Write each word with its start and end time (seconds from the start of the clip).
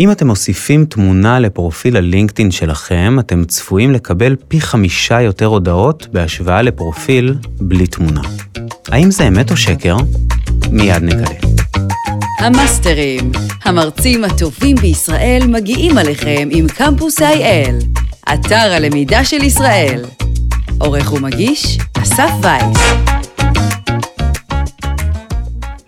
אם 0.00 0.10
אתם 0.10 0.26
מוסיפים 0.26 0.84
תמונה 0.84 1.38
לפרופיל 1.38 1.96
הלינקדאין 1.96 2.50
שלכם, 2.50 3.16
אתם 3.20 3.44
צפויים 3.44 3.92
לקבל 3.92 4.36
פי 4.48 4.60
חמישה 4.60 5.20
יותר 5.20 5.46
הודעות 5.46 6.06
בהשוואה 6.12 6.62
לפרופיל 6.62 7.34
בלי 7.60 7.86
תמונה. 7.86 8.20
האם 8.88 9.10
זה 9.10 9.28
אמת 9.28 9.50
או 9.50 9.56
שקר? 9.56 9.96
מיד 10.70 11.02
נגלה. 11.02 11.34
המאסטרים, 12.38 13.32
המרצים 13.64 14.24
הטובים 14.24 14.76
בישראל 14.76 15.42
מגיעים 15.48 15.98
עליכם 15.98 16.48
עם 16.50 16.68
קמפוס 16.68 17.18
IL, 17.18 18.00
אתר 18.34 18.54
הלמידה 18.54 19.24
של 19.24 19.42
ישראל. 19.42 20.04
עורך 20.78 21.12
ומגיש, 21.12 21.78
אסף 22.02 22.30
וייס. 22.42 23.09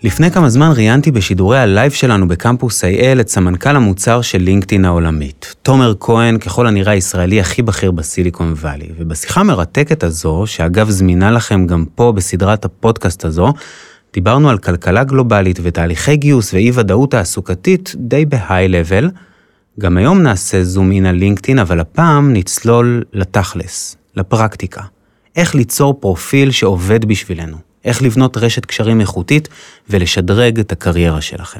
לפני 0.03 0.31
כמה 0.31 0.49
זמן 0.49 0.71
ראיינתי 0.75 1.11
בשידורי 1.11 1.59
הלייב 1.59 1.91
שלנו 1.91 2.27
בקמפוס 2.27 2.83
IL 2.83 3.21
את 3.21 3.29
סמנכ"ל 3.29 3.75
המוצר 3.75 4.21
של 4.21 4.41
לינקדאין 4.41 4.85
העולמית, 4.85 5.55
תומר 5.61 5.93
כהן, 5.99 6.37
ככל 6.37 6.67
הנראה 6.67 6.91
הישראלי 6.91 7.39
הכי 7.39 7.61
בכיר 7.61 7.91
בסיליקון 7.91 8.53
וואלי. 8.53 8.89
ובשיחה 8.97 9.41
המרתקת 9.41 10.03
הזו, 10.03 10.43
שאגב 10.45 10.89
זמינה 10.89 11.31
לכם 11.31 11.67
גם 11.67 11.85
פה 11.95 12.11
בסדרת 12.11 12.65
הפודקאסט 12.65 13.25
הזו, 13.25 13.53
דיברנו 14.13 14.49
על 14.49 14.57
כלכלה 14.57 15.03
גלובלית 15.03 15.59
ותהליכי 15.63 16.15
גיוס 16.17 16.53
ואי 16.53 16.71
ודאות 16.73 17.11
תעסוקתית 17.11 17.95
די 17.97 18.25
ב 18.25 18.67
high 18.67 18.84
level. 18.84 19.09
גם 19.79 19.97
היום 19.97 20.21
נעשה 20.21 20.63
zoom 20.63 20.91
in 20.91 21.05
על 21.05 21.15
לינקדאין, 21.15 21.59
אבל 21.59 21.79
הפעם 21.79 22.33
נצלול 22.33 23.03
לתכלס, 23.13 23.97
לפרקטיקה. 24.15 24.81
איך 25.35 25.55
ליצור 25.55 25.93
פרופיל 25.99 26.51
שעובד 26.51 27.05
בשבילנו. 27.05 27.72
איך 27.85 28.01
לבנות 28.01 28.37
רשת 28.37 28.65
קשרים 28.65 29.01
איכותית 29.01 29.49
ולשדרג 29.89 30.59
את 30.59 30.71
הקריירה 30.71 31.21
שלכם. 31.21 31.59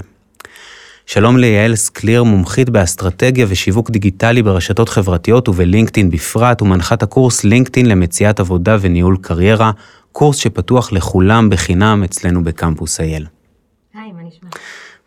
שלום 1.05 1.37
ליעל 1.37 1.75
סקליר, 1.75 2.23
מומחית 2.23 2.69
באסטרטגיה 2.69 3.45
ושיווק 3.49 3.89
דיגיטלי 3.89 4.43
ברשתות 4.43 4.89
חברתיות 4.89 5.49
ובלינקדאין 5.49 6.09
בפרט, 6.09 6.61
ומנחת 6.61 7.03
הקורס 7.03 7.43
לינקדאין 7.43 7.85
למציאת 7.85 8.39
עבודה 8.39 8.77
וניהול 8.81 9.17
קריירה, 9.21 9.71
קורס 10.11 10.37
שפתוח 10.37 10.91
לכולם 10.91 11.49
בחינם 11.49 12.03
אצלנו 12.03 12.43
בקמפוס 12.43 12.99
אייל. 12.99 13.25
היי, 13.93 14.11
מה 14.11 14.21
נשמע? 14.27 14.49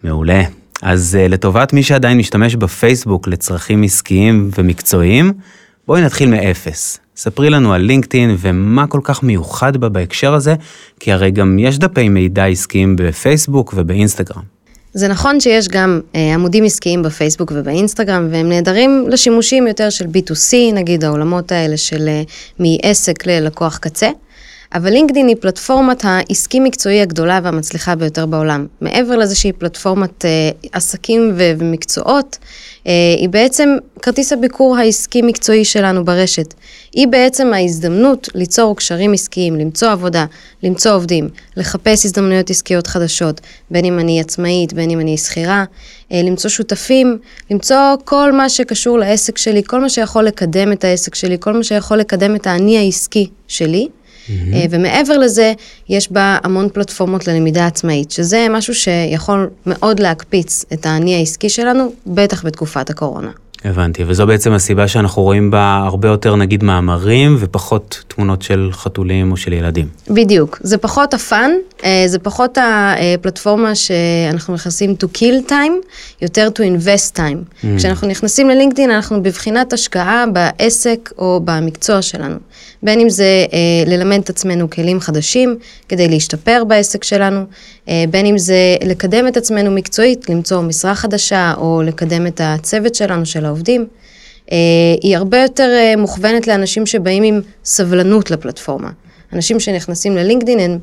מעולה. 0.02 0.42
אז 0.82 1.18
uh, 1.20 1.28
לטובת 1.28 1.72
מי 1.72 1.82
שעדיין 1.82 2.18
משתמש 2.18 2.56
בפייסבוק 2.56 3.28
לצרכים 3.28 3.82
עסקיים 3.82 4.50
ומקצועיים, 4.58 5.32
בואי 5.86 6.02
נתחיל 6.02 6.28
מאפס. 6.28 7.00
ספרי 7.16 7.50
לנו 7.50 7.74
על 7.74 7.80
לינקדאין 7.80 8.36
ומה 8.38 8.86
כל 8.86 9.00
כך 9.02 9.22
מיוחד 9.22 9.76
בה 9.76 9.88
בהקשר 9.88 10.34
הזה, 10.34 10.54
כי 11.00 11.12
הרי 11.12 11.30
גם 11.30 11.58
יש 11.58 11.78
דפי 11.78 12.08
מידע 12.08 12.46
עסקיים 12.46 12.96
בפייסבוק 12.96 13.74
ובאינסטגרם. 13.76 14.42
זה 14.92 15.08
נכון 15.08 15.40
שיש 15.40 15.68
גם 15.68 16.00
אה, 16.14 16.34
עמודים 16.34 16.64
עסקיים 16.64 17.02
בפייסבוק 17.02 17.52
ובאינסטגרם, 17.54 18.28
והם 18.30 18.48
נהדרים 18.48 19.06
לשימושים 19.08 19.66
יותר 19.66 19.90
של 19.90 20.04
B2C, 20.04 20.74
נגיד 20.74 21.04
העולמות 21.04 21.52
האלה 21.52 21.76
של 21.76 22.08
אה, 22.08 22.22
מעסק 22.58 23.26
ללקוח 23.26 23.78
קצה. 23.78 24.08
אבל 24.74 24.90
לינקדאין 24.90 25.28
היא 25.28 25.36
פלטפורמת 25.40 26.04
העסקי-מקצועי 26.04 27.00
הגדולה 27.00 27.40
והמצליחה 27.42 27.94
ביותר 27.94 28.26
בעולם. 28.26 28.66
מעבר 28.80 29.16
לזה 29.16 29.34
שהיא 29.34 29.52
פלטפורמת 29.58 30.24
אה, 30.24 30.50
עסקים 30.72 31.32
ו- 31.36 31.52
ומקצועות, 31.58 32.38
אה, 32.86 32.92
היא 33.18 33.28
בעצם 33.28 33.76
כרטיס 34.02 34.32
הביקור 34.32 34.76
העסקי-מקצועי 34.76 35.64
שלנו 35.64 36.04
ברשת. 36.04 36.54
היא 36.92 37.08
בעצם 37.08 37.52
ההזדמנות 37.54 38.28
ליצור 38.34 38.76
קשרים 38.76 39.12
עסקיים, 39.12 39.56
למצוא 39.56 39.88
עבודה, 39.88 40.24
למצוא 40.62 40.92
עובדים, 40.92 41.28
לחפש 41.56 42.04
הזדמנויות 42.04 42.50
עסקיות 42.50 42.86
חדשות, 42.86 43.40
בין 43.70 43.84
אם 43.84 43.98
אני 43.98 44.20
עצמאית, 44.20 44.72
בין 44.72 44.90
אם 44.90 45.00
אני 45.00 45.16
שכירה, 45.18 45.64
אה, 46.12 46.22
למצוא 46.24 46.50
שותפים, 46.50 47.18
למצוא 47.50 47.76
כל 48.04 48.32
מה 48.32 48.48
שקשור 48.48 48.98
לעסק 48.98 49.38
שלי, 49.38 49.62
כל 49.66 49.80
מה 49.80 49.88
שיכול 49.88 50.24
לקדם 50.24 50.72
את 50.72 50.84
העסק 50.84 51.14
שלי, 51.14 51.36
כל 51.40 51.52
מה 51.52 51.64
שיכול 51.64 51.98
לקדם 51.98 52.34
את 52.34 52.46
האני 52.46 52.78
העסקי 52.78 53.30
שלי. 53.48 53.88
Mm-hmm. 54.28 54.56
ומעבר 54.70 55.18
לזה, 55.18 55.52
יש 55.88 56.12
בה 56.12 56.38
המון 56.42 56.68
פלטפורמות 56.68 57.28
ללמידה 57.28 57.66
עצמאית, 57.66 58.10
שזה 58.10 58.46
משהו 58.50 58.74
שיכול 58.74 59.50
מאוד 59.66 60.00
להקפיץ 60.00 60.64
את 60.72 60.86
האני 60.86 61.14
העסקי 61.14 61.48
שלנו, 61.48 61.92
בטח 62.06 62.44
בתקופת 62.44 62.90
הקורונה. 62.90 63.30
הבנתי, 63.64 64.04
וזו 64.06 64.26
בעצם 64.26 64.52
הסיבה 64.52 64.88
שאנחנו 64.88 65.22
רואים 65.22 65.50
בה 65.50 65.82
הרבה 65.86 66.08
יותר 66.08 66.36
נגיד 66.36 66.64
מאמרים 66.64 67.36
ופחות 67.38 68.04
תמונות 68.08 68.42
של 68.42 68.70
חתולים 68.72 69.32
או 69.32 69.36
של 69.36 69.52
ילדים. 69.52 69.86
בדיוק, 70.10 70.58
זה 70.62 70.78
פחות 70.78 71.14
הפאן, 71.14 71.50
אה, 71.50 71.75
זה 72.06 72.18
פחות 72.18 72.58
הפלטפורמה 72.60 73.74
שאנחנו 73.74 74.54
נכנסים 74.54 74.94
to 75.02 75.16
kill 75.16 75.50
time, 75.50 75.86
יותר 76.22 76.48
to 76.54 76.60
invest 76.60 77.16
time. 77.16 77.20
Mm. 77.20 77.66
כשאנחנו 77.76 78.08
נכנסים 78.08 78.48
ללינקדאין 78.48 78.90
אנחנו 78.90 79.22
בבחינת 79.22 79.72
השקעה 79.72 80.24
בעסק 80.32 81.12
או 81.18 81.40
במקצוע 81.44 82.02
שלנו. 82.02 82.36
בין 82.82 83.00
אם 83.00 83.08
זה 83.08 83.46
אה, 83.52 83.58
ללמד 83.86 84.18
את 84.18 84.30
עצמנו 84.30 84.70
כלים 84.70 85.00
חדשים 85.00 85.56
כדי 85.88 86.08
להשתפר 86.08 86.64
בעסק 86.64 87.04
שלנו, 87.04 87.40
אה, 87.88 88.04
בין 88.10 88.26
אם 88.26 88.38
זה 88.38 88.76
לקדם 88.84 89.28
את 89.28 89.36
עצמנו 89.36 89.70
מקצועית, 89.70 90.30
למצוא 90.30 90.62
משרה 90.62 90.94
חדשה 90.94 91.54
או 91.56 91.82
לקדם 91.84 92.26
את 92.26 92.40
הצוות 92.44 92.94
שלנו, 92.94 93.26
של 93.26 93.44
העובדים. 93.44 93.86
אה, 94.52 94.56
היא 95.02 95.16
הרבה 95.16 95.42
יותר 95.42 95.68
אה, 95.72 95.94
מוכוונת 95.96 96.46
לאנשים 96.46 96.86
שבאים 96.86 97.22
עם 97.22 97.40
סבלנות 97.64 98.30
לפלטפורמה. 98.30 98.90
אנשים 99.32 99.60
שנכנסים 99.60 100.16
ללינקדאין 100.16 100.60
הם 100.60 100.78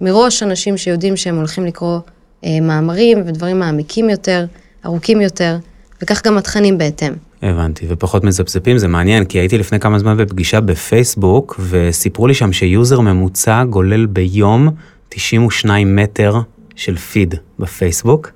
מראש 0.00 0.42
אנשים 0.42 0.76
שיודעים 0.76 1.16
שהם 1.16 1.36
הולכים 1.36 1.66
לקרוא 1.66 1.98
אה, 2.44 2.60
מאמרים 2.62 3.22
ודברים 3.26 3.58
מעמיקים 3.58 4.10
יותר, 4.10 4.44
ארוכים 4.86 5.20
יותר, 5.20 5.56
וכך 6.02 6.26
גם 6.26 6.38
התכנים 6.38 6.78
בהתאם. 6.78 7.12
הבנתי, 7.42 7.86
ופחות 7.88 8.24
מזפזפים, 8.24 8.78
זה 8.78 8.88
מעניין, 8.88 9.24
כי 9.24 9.38
הייתי 9.38 9.58
לפני 9.58 9.80
כמה 9.80 9.98
זמן 9.98 10.16
בפגישה 10.16 10.60
בפייסבוק, 10.60 11.60
וסיפרו 11.60 12.26
לי 12.26 12.34
שם 12.34 12.52
שיוזר 12.52 13.00
ממוצע 13.00 13.64
גולל 13.64 14.06
ביום 14.06 14.68
92 15.08 15.96
מטר 15.96 16.40
של 16.76 16.96
פיד 16.96 17.34
בפייסבוק. 17.58 18.30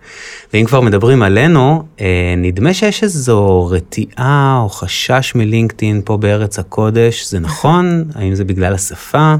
ואם 0.53 0.65
כבר 0.65 0.81
מדברים 0.81 1.23
עלינו, 1.23 1.83
אה, 2.01 2.35
נדמה 2.37 2.75
שיש 2.75 3.03
איזו 3.03 3.67
רתיעה 3.67 4.61
או 4.63 4.69
חשש 4.69 5.33
מלינקדאין 5.35 6.03
פה 6.05 6.17
בארץ 6.17 6.59
הקודש, 6.59 7.31
זה 7.31 7.39
נכון? 7.39 8.05
האם 8.15 8.35
זה 8.35 8.45
בגלל 8.45 8.75
השפה? 8.75 9.35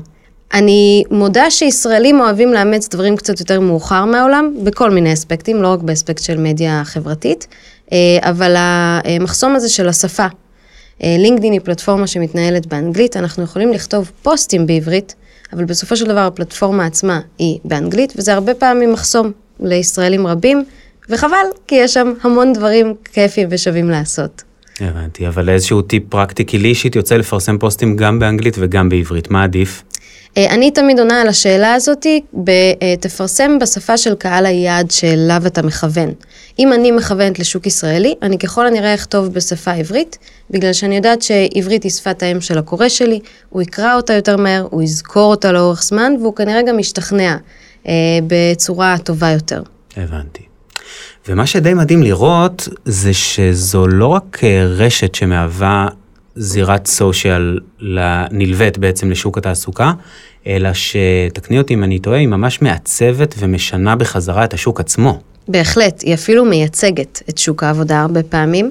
אני 0.55 1.03
מודה 1.11 1.51
שישראלים 1.51 2.21
אוהבים 2.21 2.53
לאמץ 2.53 2.89
דברים 2.89 3.17
קצת 3.17 3.41
יותר 3.41 3.61
מאוחר 3.61 4.05
מהעולם, 4.05 4.55
בכל 4.65 4.91
מיני 4.91 5.13
אספקטים, 5.13 5.63
לא 5.63 5.69
רק 5.69 5.81
באספקט 5.81 6.23
של 6.23 6.39
מדיה 6.39 6.83
חברתית, 6.85 7.47
אה, 7.93 7.99
אבל 8.21 8.55
המחסום 8.59 9.57
הזה 9.57 9.69
של 9.69 9.89
השפה. 9.89 10.27
לינקדאין 11.05 11.53
היא 11.53 11.61
פלטפורמה 11.65 12.07
שמתנהלת 12.07 12.67
באנגלית, 12.67 13.17
אנחנו 13.17 13.43
יכולים 13.43 13.73
לכתוב 13.73 14.11
פוסטים 14.23 14.67
בעברית, 14.67 15.15
אבל 15.53 15.65
בסופו 15.65 15.97
של 15.97 16.05
דבר 16.05 16.21
הפלטפורמה 16.21 16.87
עצמה 16.87 17.21
היא 17.39 17.59
באנגלית, 17.65 18.13
וזה 18.17 18.35
הרבה 18.35 18.55
פעמים 18.55 18.93
מחסום 18.93 19.33
לישראלים 19.61 20.27
רבים, 20.27 20.65
וחבל, 21.09 21.47
כי 21.67 21.75
יש 21.75 21.95
שם 21.95 22.13
המון 22.23 22.53
דברים 22.53 22.95
כיפים 23.13 23.49
ושווים 23.51 23.91
לעשות. 23.91 24.43
הבנתי, 24.81 25.29
אבל 25.29 25.49
איזשהו 25.49 25.83
טיפ 25.83 26.03
פרקטי, 26.09 26.47
כי 26.47 26.59
לי 26.59 26.69
אישית 26.69 26.97
יוצא 26.97 27.15
לפרסם 27.17 27.59
פוסטים 27.59 27.97
גם 27.97 28.19
באנגלית 28.19 28.57
וגם 28.59 28.89
בעברית, 28.89 29.31
מה 29.31 29.45
עדיף? 29.45 29.83
אה, 30.37 30.55
אני 30.55 30.71
תמיד 30.71 30.99
עונה 30.99 31.21
על 31.21 31.29
השאלה 31.29 31.75
הזאתי, 31.75 32.21
אה, 32.49 32.97
תפרסם 33.01 33.59
בשפה 33.59 33.97
של 33.97 34.15
קהל 34.15 34.47
היעד 34.47 34.91
שאליו 34.91 35.43
אתה 35.47 35.63
מכוון. 35.63 36.13
אם 36.59 36.73
אני 36.73 36.91
מכוונת 36.91 37.39
לשוק 37.39 37.67
ישראלי, 37.67 38.15
אני 38.23 38.39
ככל 38.39 38.67
הנראה 38.67 38.95
אכתוב 38.95 39.29
בשפה 39.33 39.73
עברית, 39.73 40.19
בגלל 40.51 40.73
שאני 40.73 40.97
יודעת 40.97 41.23
שעברית 41.23 41.83
היא 41.83 41.93
שפת 41.93 42.23
האם 42.23 42.41
של 42.41 42.59
הקורא 42.59 42.89
שלי, 42.89 43.21
הוא 43.49 43.63
יקרא 43.63 43.97
אותה 43.97 44.13
יותר 44.13 44.37
מהר, 44.37 44.67
הוא 44.71 44.83
יזכור 44.83 45.31
אותה 45.31 45.53
לאורך 45.53 45.83
זמן, 45.83 46.13
והוא 46.21 46.35
כנראה 46.37 46.63
גם 46.63 46.79
ישתכנע 46.79 47.37
אה, 47.87 47.93
בצורה 48.27 48.97
טובה 48.99 49.31
יותר. 49.31 49.63
הבנתי. 49.97 50.43
ומה 51.29 51.47
שדי 51.47 51.75
מדהים 51.75 52.03
לראות, 52.03 52.69
זה 52.85 53.13
שזו 53.13 53.87
לא 53.87 54.07
רק 54.07 54.41
אה, 54.45 54.65
רשת 54.65 55.15
שמהווה 55.15 55.89
זירת 56.37 56.87
סושיאל 56.87 57.59
נלווית 58.31 58.79
בעצם 58.79 59.11
לשוק 59.11 59.39
התעסוקה, 59.39 59.93
אלא 60.47 60.71
שתקני 60.73 61.59
אותי 61.59 61.75
אם 61.75 61.85
אני 61.85 61.99
טועה, 61.99 62.19
היא 62.19 62.29
ממש 62.29 62.63
מעצבת 62.63 63.35
ומשנה 63.39 63.97
בחזרה 63.97 64.45
את 64.45 64.55
השוק 64.55 64.81
עצמו. 64.81 65.21
בהחלט, 65.49 66.03
היא 66.03 66.15
אפילו 66.15 66.45
מייצגת 66.45 67.23
את 67.29 67.39
שוק 67.39 67.63
העבודה 67.63 68.01
הרבה 68.01 68.23
פעמים. 68.23 68.71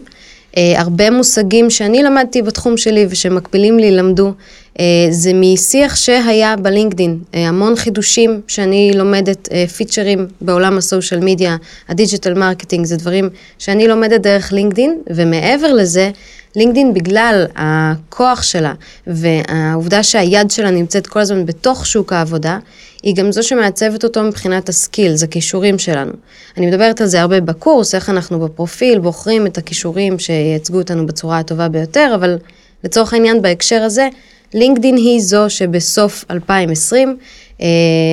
אה, 0.57 0.81
הרבה 0.81 1.11
מושגים 1.11 1.69
שאני 1.69 2.03
למדתי 2.03 2.41
בתחום 2.41 2.77
שלי 2.77 3.05
ושמקבילים 3.09 3.79
לי 3.79 3.91
למדו, 3.91 4.33
אה, 4.79 4.85
זה 5.09 5.31
משיח 5.33 5.95
שהיה 5.95 6.55
בלינקדין. 6.55 7.19
אה, 7.35 7.47
המון 7.47 7.75
חידושים 7.75 8.41
שאני 8.47 8.91
לומדת, 8.95 9.49
אה, 9.51 9.67
פיצ'רים 9.67 10.27
בעולם 10.41 10.77
ה 10.77 10.83
social 10.83 11.19
media, 11.19 11.57
ה 11.89 11.95
digital 11.95 12.33
marketing, 12.33 12.85
זה 12.85 12.97
דברים 12.97 13.29
שאני 13.57 13.87
לומדת 13.87 14.21
דרך 14.21 14.53
לינקדין, 14.53 14.97
ומעבר 15.09 15.73
לזה, 15.73 16.11
לינקדין 16.55 16.93
בגלל 16.93 17.45
הכוח 17.55 18.43
שלה 18.43 18.73
והעובדה 19.07 20.03
שהיד 20.03 20.51
שלה 20.51 20.71
נמצאת 20.71 21.07
כל 21.07 21.19
הזמן 21.19 21.45
בתוך 21.45 21.85
שוק 21.85 22.13
העבודה, 22.13 22.57
היא 23.03 23.15
גם 23.15 23.31
זו 23.31 23.43
שמעצבת 23.43 24.03
אותו 24.03 24.23
מבחינת 24.23 24.69
ה 24.69 24.76
skills, 24.76 25.23
הכישורים 25.23 25.79
שלנו. 25.79 26.11
אני 26.57 26.65
מדברת 26.65 27.01
על 27.01 27.07
זה 27.07 27.21
הרבה 27.21 27.41
בקורס, 27.41 27.95
איך 27.95 28.09
אנחנו 28.09 28.39
בפרופיל 28.39 28.99
בוחרים 28.99 29.47
את 29.47 29.57
הכישורים 29.57 30.19
שייצגו 30.19 30.77
אותנו 30.77 31.05
בצורה 31.05 31.39
הטובה 31.39 31.69
ביותר, 31.69 32.11
אבל 32.15 32.37
לצורך 32.83 33.13
העניין 33.13 33.41
בהקשר 33.41 33.81
הזה, 33.81 34.07
לינקדין 34.53 34.95
היא 34.95 35.21
זו 35.21 35.49
שבסוף 35.49 36.25
2020 36.31 37.17
אה, 37.61 37.67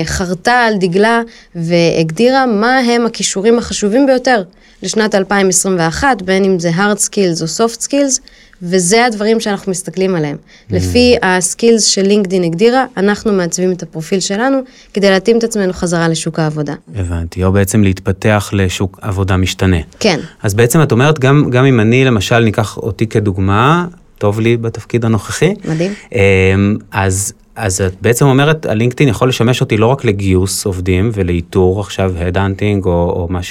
חרתה 0.05 0.53
על 0.53 0.75
דגלה 0.77 1.23
והגדירה 1.55 2.47
מה 2.47 2.79
הם 2.79 3.07
הכישורים 3.07 3.59
החשובים 3.59 4.07
ביותר 4.07 4.43
לשנת 4.83 5.15
2021, 5.15 6.23
בין 6.23 6.45
אם 6.45 6.59
זה 6.59 6.71
hard 6.71 6.99
skills 6.99 7.43
או 7.43 7.67
soft 7.67 7.83
skills, 7.83 8.21
וזה 8.63 9.07
הדברים 9.07 9.41
שאנחנו 9.41 9.71
מסתכלים 9.71 10.15
עליהם. 10.15 10.37
Mm. 10.37 10.75
לפי 10.75 11.17
הסקילס 11.23 11.85
שלינקדין 11.85 12.45
הגדירה, 12.45 12.85
אנחנו 12.97 13.33
מעצבים 13.33 13.73
את 13.73 13.83
הפרופיל 13.83 14.21
שלנו 14.21 14.59
כדי 14.95 15.11
להתאים 15.11 15.39
את 15.39 15.45
עצמנו 15.45 15.73
חזרה 15.73 16.09
לשוק 16.09 16.39
העבודה. 16.39 16.75
הבנתי, 16.95 17.45
או 17.45 17.53
בעצם 17.53 17.83
להתפתח 17.83 18.51
לשוק 18.53 18.99
עבודה 19.03 19.37
משתנה. 19.37 19.77
כן. 20.01 20.21
אז 20.43 20.55
בעצם 20.55 20.83
את 20.83 20.93
אומרת, 20.93 21.19
גם, 21.19 21.51
גם 21.51 21.65
אם 21.65 21.81
אני 21.81 22.05
למשל 22.05 22.39
ניקח 22.39 22.77
אותי 22.77 23.07
כדוגמה, 23.07 23.87
טוב 24.19 24.41
לי 24.41 24.57
בתפקיד 24.57 25.05
הנוכחי. 25.05 25.55
מדהים. 25.65 25.95
אמ, 26.13 26.77
אז, 26.91 27.33
אז 27.57 27.81
את 27.81 27.95
בעצם 28.01 28.27
אומרת, 28.27 28.67
הלינקדאין 28.67 29.09
יכול 29.09 29.29
לשמש 29.29 29.61
אותי 29.61 29.77
לא 29.77 29.87
רק 29.87 30.05
לגיוס 30.05 30.67
עובדים 30.67 31.11
ולאיתור 31.15 31.81
עכשיו 31.81 32.13
head 32.17 32.41
hunting 32.41 32.85
או, 32.85 32.91
או 32.91 33.27
מה 33.31 33.43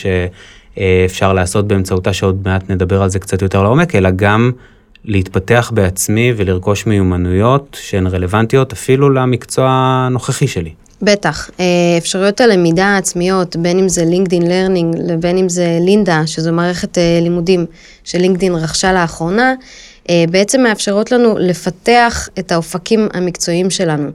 שאפשר 0.75 1.33
לעשות 1.33 1.67
באמצעותה, 1.67 2.13
שעוד 2.13 2.41
מעט 2.45 2.69
נדבר 2.69 3.01
על 3.01 3.09
זה 3.09 3.19
קצת 3.19 3.41
יותר 3.41 3.63
לעומק, 3.63 3.95
אלא 3.95 4.09
גם 4.15 4.51
להתפתח 5.05 5.71
בעצמי 5.73 6.33
ולרכוש 6.37 6.85
מיומנויות 6.85 7.77
שהן 7.81 8.07
רלוונטיות 8.07 8.73
אפילו 8.73 9.09
למקצוע 9.09 9.69
הנוכחי 9.69 10.47
שלי. 10.47 10.71
בטח, 11.01 11.49
אה, 11.59 11.65
אפשרויות 11.97 12.41
הלמידה 12.41 12.85
העצמיות, 12.85 13.55
בין 13.55 13.79
אם 13.79 13.89
זה 13.89 14.05
LinkedIn 14.05 14.47
Learning 14.47 14.95
לבין 14.99 15.37
אם 15.37 15.49
זה 15.49 15.77
לינדה, 15.81 16.21
שזו 16.25 16.53
מערכת 16.53 16.97
אה, 16.97 17.19
לימודים 17.21 17.65
שלינקדין 18.03 18.55
רכשה 18.55 18.93
לאחרונה, 18.93 19.53
אה, 20.09 20.23
בעצם 20.29 20.61
מאפשרות 20.61 21.11
לנו 21.11 21.37
לפתח 21.39 22.29
את 22.39 22.51
האופקים 22.51 23.07
המקצועיים 23.13 23.69
שלנו. 23.69 24.09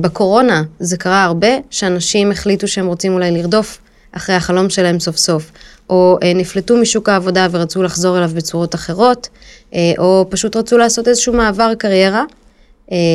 בקורונה 0.00 0.62
זה 0.78 0.96
קרה 0.96 1.24
הרבה, 1.24 1.48
שאנשים 1.70 2.30
החליטו 2.30 2.68
שהם 2.68 2.86
רוצים 2.86 3.12
אולי 3.12 3.30
לרדוף 3.30 3.78
אחרי 4.12 4.34
החלום 4.34 4.70
שלהם 4.70 5.00
סוף 5.00 5.16
סוף, 5.16 5.50
או 5.90 6.18
נפלטו 6.34 6.76
משוק 6.76 7.08
העבודה 7.08 7.48
ורצו 7.50 7.82
לחזור 7.82 8.18
אליו 8.18 8.30
בצורות 8.34 8.74
אחרות, 8.74 9.28
או 9.98 10.26
פשוט 10.28 10.56
רצו 10.56 10.78
לעשות 10.78 11.08
איזשהו 11.08 11.32
מעבר 11.32 11.74
קריירה. 11.74 12.24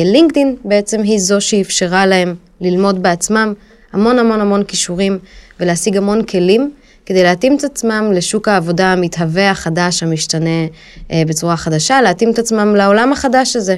לינקדין 0.04 0.56
בעצם 0.64 1.02
היא 1.02 1.18
זו 1.18 1.40
שאפשרה 1.40 2.06
להם 2.06 2.34
ללמוד 2.60 3.02
בעצמם 3.02 3.54
המון 3.92 4.18
המון 4.18 4.40
המון 4.40 4.64
כישורים 4.64 5.18
ולהשיג 5.60 5.96
המון 5.96 6.22
כלים 6.22 6.70
כדי 7.06 7.22
להתאים 7.22 7.56
את 7.56 7.64
עצמם 7.64 8.12
לשוק 8.14 8.48
העבודה 8.48 8.92
המתהווה 8.92 9.50
החדש, 9.50 10.02
המשתנה 10.02 10.66
אה, 11.10 11.22
בצורה 11.26 11.56
חדשה, 11.56 12.02
להתאים 12.02 12.30
את 12.30 12.38
עצמם 12.38 12.74
לעולם 12.76 13.12
החדש 13.12 13.56
הזה. 13.56 13.76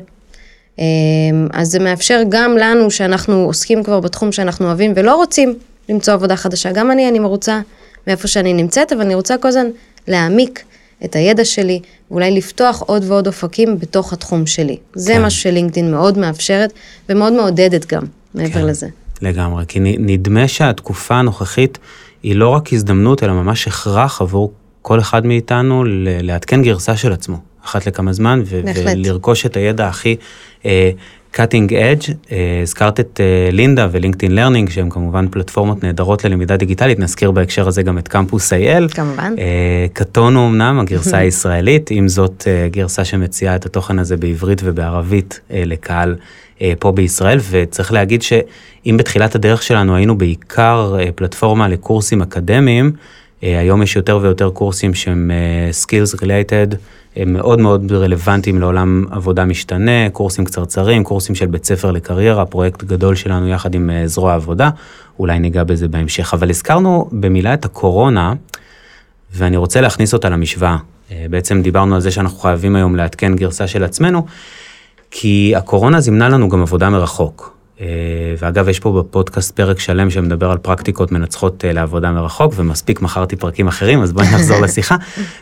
אה, 0.78 0.84
אז 1.52 1.68
זה 1.68 1.78
מאפשר 1.78 2.22
גם 2.28 2.56
לנו, 2.56 2.90
שאנחנו 2.90 3.34
עוסקים 3.34 3.82
כבר 3.82 4.00
בתחום 4.00 4.32
שאנחנו 4.32 4.66
אוהבים 4.66 4.92
ולא 4.96 5.14
רוצים 5.14 5.54
למצוא 5.88 6.14
עבודה 6.14 6.36
חדשה. 6.36 6.72
גם 6.72 6.90
אני, 6.90 7.08
אני 7.08 7.18
מרוצה 7.18 7.60
מאיפה 8.06 8.28
שאני 8.28 8.52
נמצאת, 8.52 8.92
אבל 8.92 9.00
אני 9.00 9.14
רוצה 9.14 9.38
כל 9.38 9.48
הזמן 9.48 9.66
להעמיק 10.08 10.64
את 11.04 11.16
הידע 11.16 11.44
שלי, 11.44 11.80
ואולי 12.10 12.30
לפתוח 12.30 12.82
עוד 12.86 13.04
ועוד 13.06 13.26
אופקים 13.26 13.78
בתוך 13.78 14.12
התחום 14.12 14.46
שלי. 14.46 14.76
זה 14.94 15.12
כן. 15.12 15.22
משהו 15.22 15.40
שלינקדאין 15.40 15.90
מאוד 15.90 16.18
מאפשרת 16.18 16.72
ומאוד 17.08 17.32
מעודדת 17.32 17.86
גם. 17.92 18.02
מעבר 18.34 18.54
כן, 18.54 18.66
לזה. 18.66 18.88
לגמרי, 19.22 19.64
כי 19.68 19.78
נדמה 19.80 20.48
שהתקופה 20.48 21.14
הנוכחית 21.14 21.78
היא 22.22 22.36
לא 22.36 22.48
רק 22.48 22.72
הזדמנות, 22.72 23.22
אלא 23.22 23.32
ממש 23.32 23.68
הכרח 23.68 24.20
עבור 24.20 24.52
כל 24.82 25.00
אחד 25.00 25.26
מאיתנו 25.26 25.84
לעדכן 26.22 26.62
גרסה 26.62 26.96
של 26.96 27.12
עצמו, 27.12 27.36
אחת 27.64 27.86
לכמה 27.86 28.12
זמן, 28.12 28.42
ו- 28.46 28.60
ולרכוש 28.74 29.46
את 29.46 29.56
הידע 29.56 29.88
הכי 29.88 30.16
אה, 30.62 30.66
cutting 31.36 31.70
edge. 31.70 32.08
אה, 32.08 32.32
הזכרת 32.62 33.00
את 33.00 33.20
אה, 33.20 33.54
לינדה 33.54 33.88
ו 33.90 33.95
LinkedIn 33.95 34.34
Learning, 34.34 34.70
שהם 34.70 34.90
כמובן 34.90 35.28
פלטפורמות 35.30 35.84
נהדרות 35.84 36.24
ללמידה 36.24 36.56
דיגיטלית, 36.56 36.98
נזכיר 36.98 37.30
בהקשר 37.30 37.68
הזה 37.68 37.82
גם 37.82 37.98
את 37.98 38.08
קמפוס 38.08 38.52
IL. 38.52 38.94
כמובן. 38.94 39.34
אה, 39.36 39.40
קטנה 39.92 40.48
אמנם, 40.48 40.78
הגרסה 40.80 41.18
הישראלית, 41.24 41.90
עם 41.90 42.08
זאת 42.08 42.46
גרסה 42.70 43.04
שמציעה 43.04 43.56
את 43.56 43.66
התוכן 43.66 43.98
הזה 43.98 44.16
בעברית 44.16 44.60
ובערבית 44.64 45.40
לקהל. 45.50 46.16
אה, 46.62 46.72
פה 46.78 46.92
בישראל, 46.92 47.38
וצריך 47.50 47.92
להגיד 47.92 48.22
שאם 48.22 48.96
בתחילת 48.98 49.34
הדרך 49.34 49.62
שלנו 49.62 49.96
היינו 49.96 50.18
בעיקר 50.18 50.96
אה, 50.98 51.12
פלטפורמה 51.14 51.68
לקורסים 51.68 52.22
אקדמיים, 52.22 52.86
אה, 52.86 52.92
היום 53.42 53.82
יש 53.82 53.96
יותר 53.96 54.18
ויותר 54.22 54.50
קורסים 54.50 54.94
שהם 54.94 55.30
skills 55.82 56.18
related, 56.18 56.76
הם 57.16 57.32
מאוד 57.32 57.58
מאוד 57.58 57.92
רלוונטיים 57.92 58.60
לעולם 58.60 59.04
עבודה 59.10 59.44
משתנה, 59.44 60.10
קורסים 60.12 60.44
קצרצרים, 60.44 61.04
קורסים 61.04 61.34
של 61.34 61.46
בית 61.46 61.64
ספר 61.64 61.90
לקריירה, 61.90 62.46
פרויקט 62.46 62.84
גדול 62.84 63.14
שלנו 63.14 63.48
יחד 63.48 63.74
עם 63.74 63.90
זרוע 64.06 64.32
העבודה, 64.32 64.70
אולי 65.18 65.38
ניגע 65.38 65.64
בזה 65.64 65.88
בהמשך. 65.88 66.34
אבל 66.34 66.50
הזכרנו 66.50 67.08
במילה 67.12 67.54
את 67.54 67.64
הקורונה, 67.64 68.34
ואני 69.34 69.56
רוצה 69.56 69.80
להכניס 69.80 70.12
אותה 70.12 70.28
למשוואה. 70.28 70.76
בעצם 71.30 71.62
דיברנו 71.62 71.94
על 71.94 72.00
זה 72.00 72.10
שאנחנו 72.10 72.38
חייבים 72.38 72.76
היום 72.76 72.96
לעדכן 72.96 73.36
גרסה 73.36 73.66
של 73.66 73.84
עצמנו. 73.84 74.26
כי 75.10 75.52
הקורונה 75.56 76.00
זימנה 76.00 76.28
לנו 76.28 76.48
גם 76.48 76.62
עבודה 76.62 76.90
מרחוק. 76.90 77.56
אה, 77.80 77.86
ואגב, 78.38 78.68
יש 78.68 78.80
פה 78.80 78.92
בפודקאסט 79.02 79.56
פרק 79.56 79.80
שלם 79.80 80.10
שמדבר 80.10 80.50
על 80.50 80.58
פרקטיקות 80.58 81.12
מנצחות 81.12 81.64
אה, 81.64 81.72
לעבודה 81.72 82.10
מרחוק, 82.10 82.52
ומספיק 82.56 83.02
מכרתי 83.02 83.36
פרקים 83.36 83.68
אחרים, 83.68 84.02
אז 84.02 84.12
בואי 84.12 84.26
נחזור 84.26 84.60
לשיחה. 84.64 84.96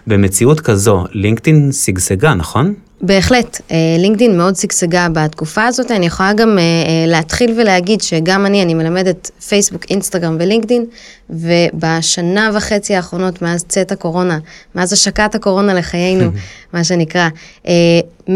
במציאות 0.06 0.60
כזו, 0.60 1.04
לינקדאין 1.12 1.72
שגשגה, 1.72 2.34
נכון? 2.34 2.74
בהחלט, 3.02 3.60
אה, 3.70 3.76
לינקדאין 3.98 4.36
מאוד 4.36 4.56
שגשגה 4.56 5.08
בתקופה 5.12 5.64
הזאת, 5.64 5.90
אני 5.90 6.06
יכולה 6.06 6.32
גם 6.32 6.58
להתחיל 7.06 7.60
ולהגיד 7.60 8.00
שגם 8.00 8.46
אני, 8.46 8.62
אני 8.62 8.74
מלמדת 8.74 9.30
פייסבוק, 9.48 9.84
אינסטגרם 9.90 10.36
ולינקדאין, 10.40 10.84
ובשנה 11.30 12.50
וחצי 12.54 12.94
האחרונות 12.94 13.42
מאז 13.42 13.64
צאת 13.64 13.92
הקורונה, 13.92 14.38
מאז 14.74 14.92
השקת 14.92 15.34
הקורונה 15.34 15.74
לחיינו, 15.74 16.30
מה 16.74 16.84
שנקרא, 16.84 17.28
100% 18.28 18.30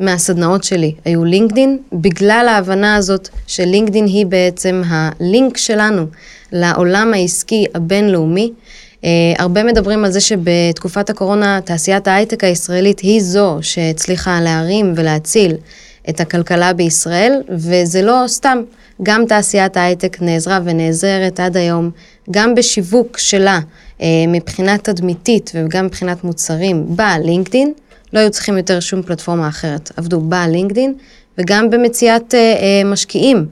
מהסדנאות 0.00 0.64
שלי 0.64 0.94
היו 1.04 1.24
לינקדין, 1.24 1.78
בגלל 1.92 2.46
ההבנה 2.50 2.96
הזאת 2.96 3.28
שלינקדין 3.46 4.06
היא 4.06 4.26
בעצם 4.26 4.82
הלינק 4.86 5.56
שלנו 5.56 6.06
לעולם 6.52 7.14
העסקי 7.14 7.64
הבינלאומי. 7.74 8.52
Uh, 8.96 9.00
הרבה 9.38 9.64
מדברים 9.64 10.04
על 10.04 10.10
זה 10.10 10.20
שבתקופת 10.20 11.10
הקורונה 11.10 11.60
תעשיית 11.64 12.08
ההייטק 12.08 12.44
הישראלית 12.44 12.98
היא 13.00 13.20
זו 13.22 13.58
שהצליחה 13.62 14.40
להרים 14.40 14.92
ולהציל 14.96 15.54
את 16.08 16.20
הכלכלה 16.20 16.72
בישראל, 16.72 17.42
וזה 17.48 18.02
לא 18.02 18.24
סתם. 18.26 18.58
גם 19.02 19.24
תעשיית 19.28 19.76
ההייטק 19.76 20.16
נעזרה 20.20 20.60
ונעזרת 20.64 21.40
עד 21.40 21.56
היום, 21.56 21.90
גם 22.30 22.54
בשיווק 22.54 23.18
שלה 23.18 23.60
uh, 23.98 24.02
מבחינה 24.28 24.78
תדמיתית 24.78 25.52
וגם 25.54 25.86
מבחינת 25.86 26.24
מוצרים 26.24 26.86
בלינקדין. 26.88 27.72
לא 28.12 28.18
היו 28.18 28.30
צריכים 28.30 28.56
יותר 28.56 28.80
שום 28.80 29.02
פלטפורמה 29.02 29.48
אחרת. 29.48 29.92
עבדו 29.96 30.20
בלינקדין, 30.20 30.94
וגם 31.38 31.70
במציאת 31.70 32.34
אה, 32.34 32.38
אה, 32.38 32.90
משקיעים, 32.90 33.46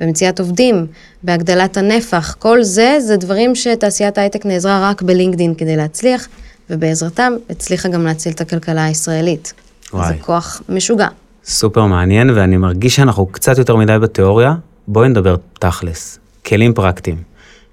במציאת 0.00 0.40
עובדים, 0.40 0.86
בהגדלת 1.22 1.76
הנפח. 1.76 2.36
כל 2.38 2.62
זה, 2.62 2.96
זה 3.00 3.16
דברים 3.16 3.54
שתעשיית 3.54 4.18
ההייטק 4.18 4.46
נעזרה 4.46 4.90
רק 4.90 5.02
בלינקדין 5.02 5.54
כדי 5.54 5.76
להצליח, 5.76 6.28
ובעזרתם 6.70 7.32
הצליחה 7.50 7.88
גם 7.88 8.04
להציל 8.04 8.32
את 8.32 8.40
הכלכלה 8.40 8.84
הישראלית. 8.84 9.52
וואי. 9.92 10.08
זה 10.08 10.14
כוח 10.20 10.62
משוגע. 10.68 11.08
סופר 11.44 11.86
מעניין, 11.86 12.30
ואני 12.30 12.56
מרגיש 12.56 12.96
שאנחנו 12.96 13.26
קצת 13.26 13.58
יותר 13.58 13.76
מדי 13.76 13.98
בתיאוריה. 14.02 14.54
בואי 14.88 15.08
נדבר 15.08 15.36
תכלס, 15.58 16.18
כלים 16.46 16.74
פרקטיים. 16.74 17.27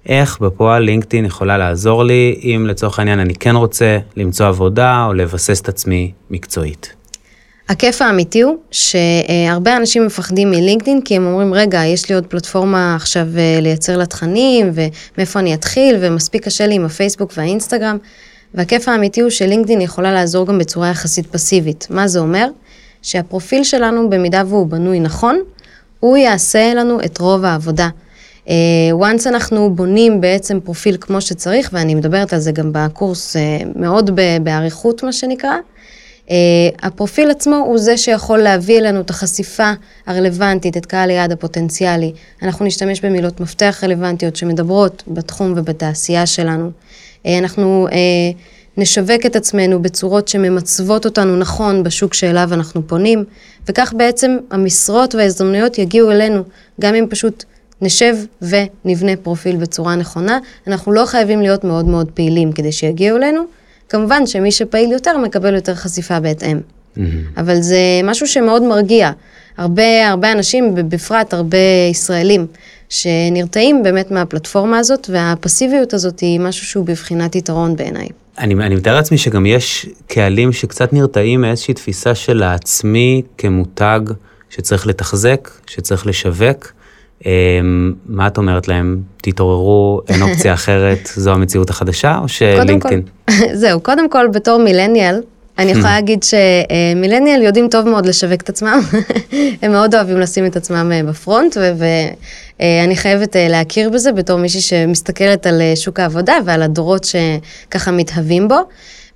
איך 0.08 0.38
בפועל 0.40 0.82
לינקדאין 0.82 1.24
יכולה 1.24 1.58
לעזור 1.58 2.04
לי 2.04 2.40
אם 2.42 2.66
לצורך 2.68 2.98
העניין 2.98 3.18
אני 3.18 3.34
כן 3.34 3.56
רוצה 3.56 3.98
למצוא 4.16 4.46
עבודה 4.46 5.04
או 5.06 5.14
לבסס 5.14 5.60
את 5.60 5.68
עצמי 5.68 6.12
מקצועית. 6.30 6.92
הכיף 7.68 8.02
האמיתי 8.02 8.40
הוא 8.40 8.56
שהרבה 8.70 9.76
אנשים 9.76 10.06
מפחדים 10.06 10.50
מלינקדאין 10.50 11.00
כי 11.00 11.16
הם 11.16 11.26
אומרים 11.26 11.54
רגע 11.54 11.84
יש 11.84 12.08
לי 12.08 12.14
עוד 12.14 12.26
פלטפורמה 12.26 12.94
עכשיו 12.96 13.26
אה, 13.36 13.58
לייצר 13.60 13.96
לה 13.96 14.06
תכנים 14.06 14.70
ומאיפה 14.74 15.40
אני 15.40 15.54
אתחיל 15.54 15.96
ומספיק 16.00 16.44
קשה 16.44 16.66
לי 16.66 16.74
עם 16.74 16.84
הפייסבוק 16.84 17.32
והאינסטגרם 17.36 17.96
והכיף 18.54 18.88
האמיתי 18.88 19.20
הוא 19.20 19.30
שלינקדאין 19.30 19.80
יכולה 19.80 20.12
לעזור 20.12 20.46
גם 20.46 20.58
בצורה 20.58 20.88
יחסית 20.88 21.26
פסיבית. 21.26 21.86
מה 21.90 22.08
זה 22.08 22.18
אומר? 22.18 22.48
שהפרופיל 23.02 23.64
שלנו 23.64 24.10
במידה 24.10 24.42
והוא 24.46 24.66
בנוי 24.66 25.00
נכון, 25.00 25.40
הוא 26.00 26.16
יעשה 26.16 26.74
לנו 26.74 27.00
את 27.04 27.18
רוב 27.18 27.44
העבודה. 27.44 27.88
Uh, 28.46 28.48
once 29.00 29.28
אנחנו 29.28 29.74
בונים 29.74 30.20
בעצם 30.20 30.60
פרופיל 30.60 30.96
כמו 31.00 31.20
שצריך, 31.20 31.70
ואני 31.72 31.94
מדברת 31.94 32.32
על 32.32 32.38
זה 32.38 32.52
גם 32.52 32.70
בקורס 32.72 33.36
uh, 33.36 33.38
מאוד 33.76 34.10
באריכות 34.42 35.02
מה 35.02 35.12
שנקרא, 35.12 35.56
הפרופיל 36.82 37.30
עצמו 37.30 37.56
הוא 37.56 37.78
זה 37.78 37.96
שיכול 37.96 38.38
להביא 38.38 38.78
אלינו 38.78 39.00
את 39.00 39.10
החשיפה 39.10 39.72
הרלוונטית, 40.06 40.76
את 40.76 40.86
קהל 40.86 41.10
היעד 41.10 41.32
הפוטנציאלי. 41.32 42.12
אנחנו 42.42 42.64
נשתמש 42.64 43.00
במילות 43.00 43.40
מפתח 43.40 43.80
רלוונטיות 43.84 44.36
שמדברות 44.36 45.02
בתחום 45.08 45.52
ובתעשייה 45.56 46.26
שלנו. 46.26 46.70
אנחנו 47.26 47.88
נשווק 48.76 49.26
את 49.26 49.36
עצמנו 49.36 49.82
בצורות 49.82 50.28
שממצבות 50.28 51.04
אותנו 51.04 51.36
נכון 51.36 51.82
בשוק 51.82 52.14
שאליו 52.14 52.48
אנחנו 52.52 52.86
פונים, 52.86 53.24
וכך 53.68 53.92
בעצם 53.96 54.36
המשרות 54.50 55.14
וההזדמנויות 55.14 55.78
יגיעו 55.78 56.10
אלינו, 56.10 56.42
גם 56.80 56.94
אם 56.94 57.06
פשוט 57.10 57.44
נשב 57.82 58.14
ונבנה 58.42 59.16
פרופיל 59.22 59.56
בצורה 59.56 59.96
נכונה. 59.96 60.38
אנחנו 60.66 60.92
לא 60.92 61.06
חייבים 61.06 61.40
להיות 61.40 61.64
מאוד 61.64 61.86
מאוד 61.86 62.10
פעילים 62.14 62.52
כדי 62.52 62.72
שיגיעו 62.72 63.16
אלינו. 63.16 63.42
כמובן 63.88 64.26
שמי 64.26 64.52
שפעיל 64.52 64.92
יותר 64.92 65.18
מקבל 65.18 65.54
יותר 65.54 65.74
חשיפה 65.74 66.20
בהתאם. 66.20 66.58
Mm-hmm. 66.58 67.00
אבל 67.36 67.60
זה 67.60 67.78
משהו 68.04 68.26
שמאוד 68.26 68.62
מרגיע. 68.62 69.10
הרבה, 69.56 70.08
הרבה 70.08 70.32
אנשים, 70.32 70.74
בפרט 70.74 71.34
הרבה 71.34 71.58
ישראלים, 71.90 72.46
שנרתעים 72.88 73.82
באמת 73.82 74.10
מהפלטפורמה 74.10 74.78
הזאת, 74.78 75.10
והפסיביות 75.12 75.94
הזאת 75.94 76.20
היא 76.20 76.40
משהו 76.40 76.66
שהוא 76.66 76.86
בבחינת 76.86 77.34
יתרון 77.34 77.76
בעיניי. 77.76 78.08
אני, 78.38 78.54
אני 78.54 78.74
מתאר 78.74 78.94
לעצמי 78.94 79.18
שגם 79.18 79.46
יש 79.46 79.86
קהלים 80.06 80.52
שקצת 80.52 80.92
נרתעים 80.92 81.40
מאיזושהי 81.40 81.74
תפיסה 81.74 82.14
של 82.14 82.42
העצמי 82.42 83.22
כמותג 83.38 84.00
שצריך 84.50 84.86
לתחזק, 84.86 85.50
שצריך 85.66 86.06
לשווק. 86.06 86.72
אמ, 87.26 87.92
מה 88.06 88.26
את 88.26 88.38
אומרת 88.38 88.68
להם? 88.68 89.00
תתעוררו, 89.16 90.00
אין 90.08 90.22
אופציה 90.22 90.54
אחרת, 90.60 91.08
זו 91.14 91.32
המציאות 91.32 91.70
החדשה, 91.70 92.18
או 92.22 92.28
שלינקדאין? 92.28 93.02
זהו, 93.52 93.80
קודם 93.80 94.10
כל 94.10 94.26
בתור 94.32 94.58
מילניאל, 94.58 95.20
אני 95.58 95.70
יכולה 95.70 95.94
להגיד 95.94 96.22
שמילניאל 96.22 97.42
יודעים 97.42 97.68
טוב 97.68 97.88
מאוד 97.88 98.06
לשווק 98.06 98.40
את 98.40 98.48
עצמם, 98.48 98.80
הם 99.62 99.72
מאוד 99.72 99.94
אוהבים 99.94 100.20
לשים 100.20 100.46
את 100.46 100.56
עצמם 100.56 100.92
אה, 100.94 101.02
בפרונט, 101.02 101.56
ואני 101.78 102.96
חייבת 102.96 103.36
אה, 103.36 103.48
להכיר 103.48 103.90
בזה 103.90 104.12
בתור 104.12 104.38
מישהי 104.38 104.60
שמסתכלת 104.60 105.46
על 105.46 105.60
אה, 105.60 105.76
שוק 105.76 106.00
העבודה 106.00 106.34
ועל 106.44 106.62
הדורות 106.62 107.04
שככה 107.04 107.90
מתהווים 107.90 108.48
בו. 108.48 108.58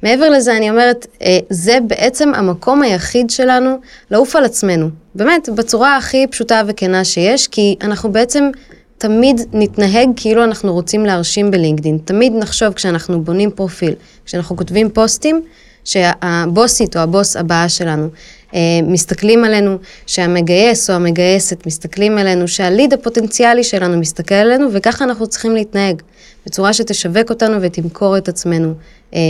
מעבר 0.02 0.30
לזה, 0.30 0.56
אני 0.56 0.70
אומרת, 0.70 1.06
זה 1.50 1.78
בעצם 1.86 2.34
המקום 2.34 2.82
היחיד 2.82 3.30
שלנו 3.30 3.78
לעוף 4.10 4.36
על 4.36 4.44
עצמנו. 4.44 4.90
באמת, 5.14 5.48
בצורה 5.54 5.96
הכי 5.96 6.26
פשוטה 6.26 6.62
וכנה 6.66 7.04
שיש, 7.04 7.48
כי 7.48 7.76
אנחנו 7.82 8.12
בעצם 8.12 8.50
תמיד 8.98 9.40
נתנהג 9.52 10.08
כאילו 10.16 10.44
אנחנו 10.44 10.72
רוצים 10.72 11.06
להרשים 11.06 11.50
בלינקדאין. 11.50 11.98
תמיד 12.04 12.32
נחשוב 12.32 12.72
כשאנחנו 12.72 13.24
בונים 13.24 13.50
פרופיל, 13.50 13.94
כשאנחנו 14.24 14.56
כותבים 14.56 14.90
פוסטים, 14.90 15.42
שהבוסית 15.84 16.96
או 16.96 17.00
הבוס 17.00 17.36
הבאה 17.36 17.68
שלנו 17.68 18.08
אה, 18.54 18.60
מסתכלים 18.82 19.44
עלינו, 19.44 19.78
שהמגייס 20.06 20.90
או 20.90 20.94
המגייסת 20.94 21.66
מסתכלים 21.66 22.18
עלינו, 22.18 22.48
שהליד 22.48 22.92
הפוטנציאלי 22.92 23.64
שלנו 23.64 23.98
מסתכל 23.98 24.34
עלינו, 24.34 24.68
וככה 24.72 25.04
אנחנו 25.04 25.26
צריכים 25.26 25.54
להתנהג, 25.54 26.02
בצורה 26.46 26.72
שתשווק 26.72 27.30
אותנו 27.30 27.56
ותמכור 27.60 28.16
את 28.16 28.28
עצמנו 28.28 28.74
אה, 29.14 29.20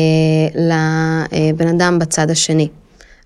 לבן 0.54 1.68
אדם 1.68 1.98
בצד 1.98 2.30
השני. 2.30 2.68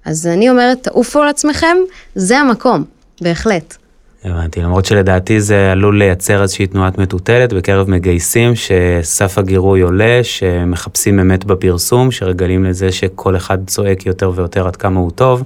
אז 0.05 0.27
אני 0.27 0.51
אומרת, 0.51 0.83
תעופו 0.83 1.23
על 1.23 1.29
עצמכם, 1.29 1.77
זה 2.15 2.39
המקום, 2.39 2.85
בהחלט. 3.21 3.77
הבנתי, 4.25 4.61
למרות 4.61 4.85
שלדעתי 4.85 5.41
זה 5.41 5.73
עלול 5.73 5.99
לייצר 5.99 6.43
איזושהי 6.43 6.67
תנועת 6.67 6.99
מטוטלת 6.99 7.53
בקרב 7.53 7.91
מגייסים, 7.91 8.53
שסף 8.55 9.39
הגירוי 9.39 9.81
עולה, 9.81 10.21
שמחפשים 10.23 11.21
אמת 11.21 11.45
בפרסום, 11.45 12.11
שרגלים 12.11 12.65
לזה 12.65 12.93
שכל 12.93 13.37
אחד 13.37 13.59
צועק 13.67 14.07
יותר 14.07 14.33
ויותר 14.35 14.67
עד 14.67 14.77
כמה 14.77 15.01
הוא 15.01 15.11
טוב, 15.11 15.43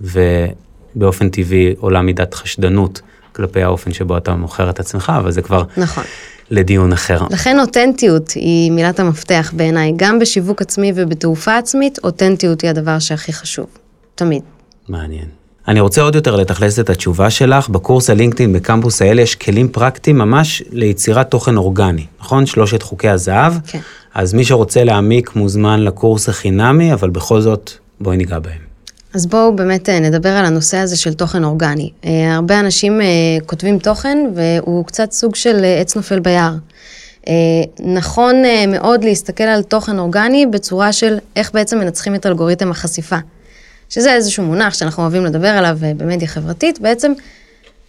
ובאופן 0.00 1.28
טבעי 1.28 1.74
עולה 1.80 2.02
מידת 2.02 2.34
חשדנות 2.34 3.00
כלפי 3.32 3.62
האופן 3.62 3.92
שבו 3.92 4.16
אתה 4.16 4.34
מוכר 4.34 4.70
את 4.70 4.80
עצמך, 4.80 5.12
אבל 5.18 5.30
זה 5.30 5.42
כבר... 5.42 5.62
נכון. 5.76 6.04
לדיון 6.50 6.92
אחר. 6.92 7.18
לכן 7.30 7.60
אותנטיות 7.60 8.30
היא 8.30 8.72
מילת 8.72 9.00
המפתח 9.00 9.52
בעיניי, 9.56 9.92
גם 9.96 10.18
בשיווק 10.18 10.62
עצמי 10.62 10.92
ובתעופה 10.94 11.56
עצמית, 11.58 11.98
אותנטיות 12.04 12.60
היא 12.60 12.70
הדבר 12.70 12.98
שהכי 12.98 13.32
חשוב, 13.32 13.66
תמיד. 14.14 14.42
מעניין. 14.88 15.26
אני 15.68 15.80
רוצה 15.80 16.02
עוד 16.02 16.14
יותר 16.14 16.36
לתכלס 16.36 16.78
את 16.78 16.90
התשובה 16.90 17.30
שלך. 17.30 17.68
בקורס 17.68 18.10
הלינקדאין 18.10 18.52
בקמפוס 18.52 19.02
האלה 19.02 19.22
יש 19.22 19.34
כלים 19.34 19.68
פרקטיים 19.68 20.18
ממש 20.18 20.62
ליצירת 20.70 21.30
תוכן 21.30 21.56
אורגני, 21.56 22.06
נכון? 22.20 22.46
שלושת 22.46 22.82
חוקי 22.82 23.08
הזהב. 23.08 23.52
כן. 23.66 23.78
אז 24.14 24.34
מי 24.34 24.44
שרוצה 24.44 24.84
להעמיק 24.84 25.36
מוזמן 25.36 25.80
לקורס 25.80 26.28
החינמי, 26.28 26.92
אבל 26.92 27.10
בכל 27.10 27.40
זאת, 27.40 27.70
בואי 28.00 28.16
ניגע 28.16 28.38
בהם. 28.38 28.64
אז 29.14 29.26
בואו 29.26 29.56
באמת 29.56 29.88
אה, 29.88 30.00
נדבר 30.00 30.28
על 30.28 30.44
הנושא 30.44 30.76
הזה 30.76 30.96
של 30.96 31.14
תוכן 31.14 31.44
אורגני. 31.44 31.90
אה, 32.04 32.34
הרבה 32.34 32.60
אנשים 32.60 33.00
אה, 33.00 33.06
כותבים 33.46 33.78
תוכן 33.78 34.18
והוא 34.34 34.84
קצת 34.84 35.12
סוג 35.12 35.34
של 35.34 35.64
עץ 35.80 35.96
נופל 35.96 36.20
ביער. 36.20 36.54
נכון 37.78 38.34
מאוד 38.68 39.04
להסתכל 39.04 39.44
על 39.44 39.62
תוכן 39.62 39.98
אורגני 39.98 40.46
בצורה 40.46 40.92
של 40.92 41.18
איך 41.36 41.50
בעצם 41.54 41.78
מנצחים 41.78 42.14
את 42.14 42.26
אלגוריתם 42.26 42.70
החשיפה. 42.70 43.16
שזה 43.88 44.14
איזשהו 44.14 44.44
מונח 44.44 44.74
שאנחנו 44.74 45.02
אוהבים 45.02 45.24
לדבר 45.24 45.48
עליו 45.48 45.78
אה, 45.82 45.92
במדיה 45.96 46.28
חברתית, 46.28 46.80
בעצם 46.80 47.12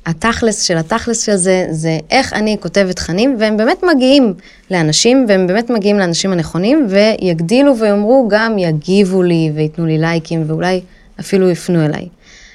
התכלס 0.06 0.62
של 0.62 0.78
התכלס 0.78 1.26
של 1.26 1.36
זה, 1.36 1.68
זה 1.72 2.00
איך 2.12 2.34
אני 2.34 2.58
כותבת 2.60 2.96
תכנים, 2.96 3.36
והם 3.40 3.58
באמת 3.58 3.84
מגיעים 3.96 4.34
לאנשים, 4.72 5.26
והם 5.30 5.48
באמת 5.48 5.70
מגיעים 5.70 6.00
לאנשים 6.00 6.32
הנכונים, 6.32 6.88
ויגדילו 6.90 7.78
ויאמרו 7.78 8.28
גם 8.30 8.58
יגיבו 8.58 9.24
לי 9.24 9.52
וייתנו 9.56 9.86
לי 9.86 9.98
לייקים, 9.98 10.44
ואולי 10.48 10.82
אפילו 11.20 11.50
יפנו 11.50 11.86
אליי. 11.86 12.08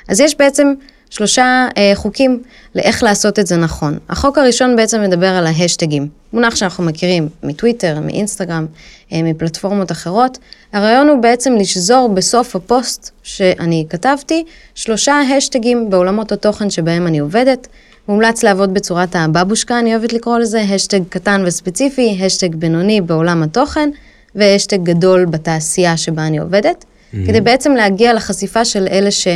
אז 0.08 0.20
יש 0.20 0.36
בעצם 0.38 0.74
שלושה 1.10 1.68
אה, 1.76 1.92
חוקים 1.94 2.42
לאיך 2.74 3.02
לעשות 3.02 3.38
את 3.38 3.46
זה 3.46 3.56
נכון. 3.56 3.98
החוק 4.08 4.38
הראשון 4.38 4.76
בעצם 4.76 5.02
מדבר 5.02 5.26
על 5.28 5.46
ההשטגים, 5.46 6.08
מונח 6.32 6.56
שאנחנו 6.56 6.84
מכירים 6.84 7.28
מטוויטר, 7.42 8.00
מאינסטגרם, 8.00 8.66
אה, 9.12 9.22
מפלטפורמות 9.22 9.92
אחרות. 9.92 10.38
הרעיון 10.72 11.08
הוא 11.08 11.22
בעצם 11.22 11.56
לשזור 11.56 12.08
בסוף 12.08 12.56
הפוסט 12.56 13.10
שאני 13.22 13.86
כתבתי 13.90 14.44
שלושה 14.74 15.20
השטגים 15.36 15.90
בעולמות 15.90 16.32
התוכן 16.32 16.70
שבהם 16.70 17.06
אני 17.06 17.18
עובדת. 17.18 17.68
מומלץ 18.08 18.42
לעבוד 18.42 18.74
בצורת 18.74 19.16
הבבושקה, 19.16 19.78
אני 19.78 19.96
אוהבת 19.96 20.12
לקרוא 20.12 20.38
לזה, 20.38 20.60
השטג 20.60 21.00
קטן 21.08 21.42
וספציפי, 21.46 22.18
השטג 22.22 22.54
בינוני 22.54 23.00
בעולם 23.00 23.42
התוכן, 23.42 23.90
והשטג 24.34 24.82
גדול 24.82 25.24
בתעשייה 25.24 25.96
שבה 25.96 26.26
אני 26.26 26.38
עובדת, 26.38 26.84
mm-hmm. 26.84 27.16
כדי 27.26 27.40
בעצם 27.40 27.72
להגיע 27.72 28.14
לחשיפה 28.14 28.64
של 28.64 28.86
אלה 28.90 29.10
ש... 29.10 29.28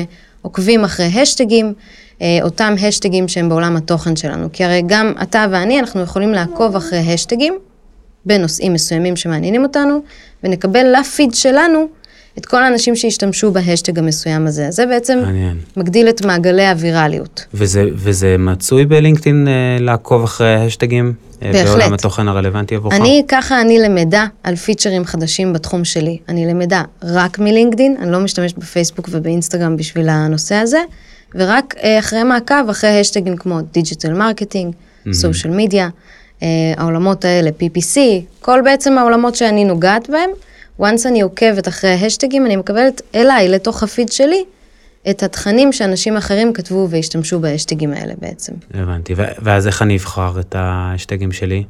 עוקבים 0.45 0.85
אחרי 0.85 1.21
השטגים, 1.21 1.75
אותם 2.43 2.75
השטגים 2.83 3.29
שהם 3.29 3.49
בעולם 3.49 3.77
התוכן 3.77 4.17
שלנו. 4.17 4.49
כי 4.53 4.65
הרי 4.65 4.83
גם 4.87 5.13
אתה 5.23 5.47
ואני, 5.51 5.81
אנחנו 5.81 6.01
יכולים 6.01 6.33
לעקוב 6.33 6.77
אחרי 6.77 6.99
השטגים 6.99 7.59
בנושאים 8.27 8.73
מסוימים 8.73 9.17
שמעניינים 9.17 9.63
אותנו, 9.63 10.03
ונקבל 10.45 10.87
לפיד 11.01 11.35
שלנו 11.35 11.89
את 12.39 12.47
כל 12.47 12.63
האנשים 12.63 12.97
שהשתמשו 12.97 13.53
בהשטג 13.53 13.99
המסוים 13.99 14.47
הזה. 14.47 14.71
זה 14.71 14.87
בעצם 14.87 15.19
מעניין. 15.19 15.59
מגדיל 15.77 16.09
את 16.09 16.25
מעגלי 16.25 16.67
הווירליות. 16.67 17.45
וזה, 17.55 17.85
וזה 17.95 18.37
מצוי 18.39 18.87
בלינקדאין 18.87 19.49
אה, 19.49 19.53
לעקוב 19.81 20.25
אחרי 20.25 20.55
השטגים? 20.55 21.13
אה, 21.43 21.53
בהחלט. 21.53 21.69
בעולם 21.69 21.93
התוכן 21.93 22.29
הרלוונטי 22.29 22.75
עבורך? 22.75 22.95
אני, 22.95 23.23
ככה 23.29 23.61
אני 23.61 23.79
למדה 23.79 24.27
על 24.43 24.57
פיצ'רים 24.57 25.05
חדשים 25.05 25.53
בתחום 25.53 25.85
שלי. 25.85 26.19
אני 26.29 26.47
למדה 26.47 26.83
רק 27.03 27.39
מלינקדאין, 27.39 27.97
אני 28.01 28.13
לא 28.13 28.21
משתמשת 28.21 28.59
בפייסבוק 28.59 29.09
ובאינסטגרם 29.13 29.77
בשביל 29.77 30.09
הנושא 30.09 30.55
הזה, 30.55 30.79
ורק 31.35 31.75
אה, 31.83 31.99
אחרי 31.99 32.23
מעקב, 32.23 32.69
אחרי 32.71 33.01
השטגים 33.01 33.37
כמו 33.37 33.61
digital 33.73 34.13
marketing, 34.13 34.75
social 35.13 35.53
media, 35.53 35.89
העולמות 36.77 37.25
האלה, 37.25 37.51
PPC, 37.51 37.99
כל 38.41 38.61
בעצם 38.65 38.99
העולמות 38.99 39.35
שאני 39.35 39.65
נוגעת 39.65 40.11
בהם. 40.11 40.31
once 40.81 41.09
אני 41.09 41.21
עוקבת 41.21 41.69
אחרי 41.69 41.91
ההשטגים, 41.91 42.47
אני 42.47 42.57
מקבלת 42.57 43.03
אליי, 43.15 43.49
לתוך 43.49 43.83
הפיד 43.83 44.13
שלי, 44.13 44.45
את 45.11 45.23
התכנים 45.23 45.73
שאנשים 45.73 46.17
אחרים 46.17 46.53
כתבו 46.53 46.87
והשתמשו 46.91 47.41
בהשטגים 47.41 47.93
האלה 47.93 48.13
בעצם. 48.19 48.53
הבנתי, 48.75 49.15
ואז 49.17 49.67
איך 49.67 49.83
אני 49.83 49.97
אבחר 49.97 50.41
את 50.41 50.55
ההשטגים 50.59 51.33
שלי? 51.33 51.65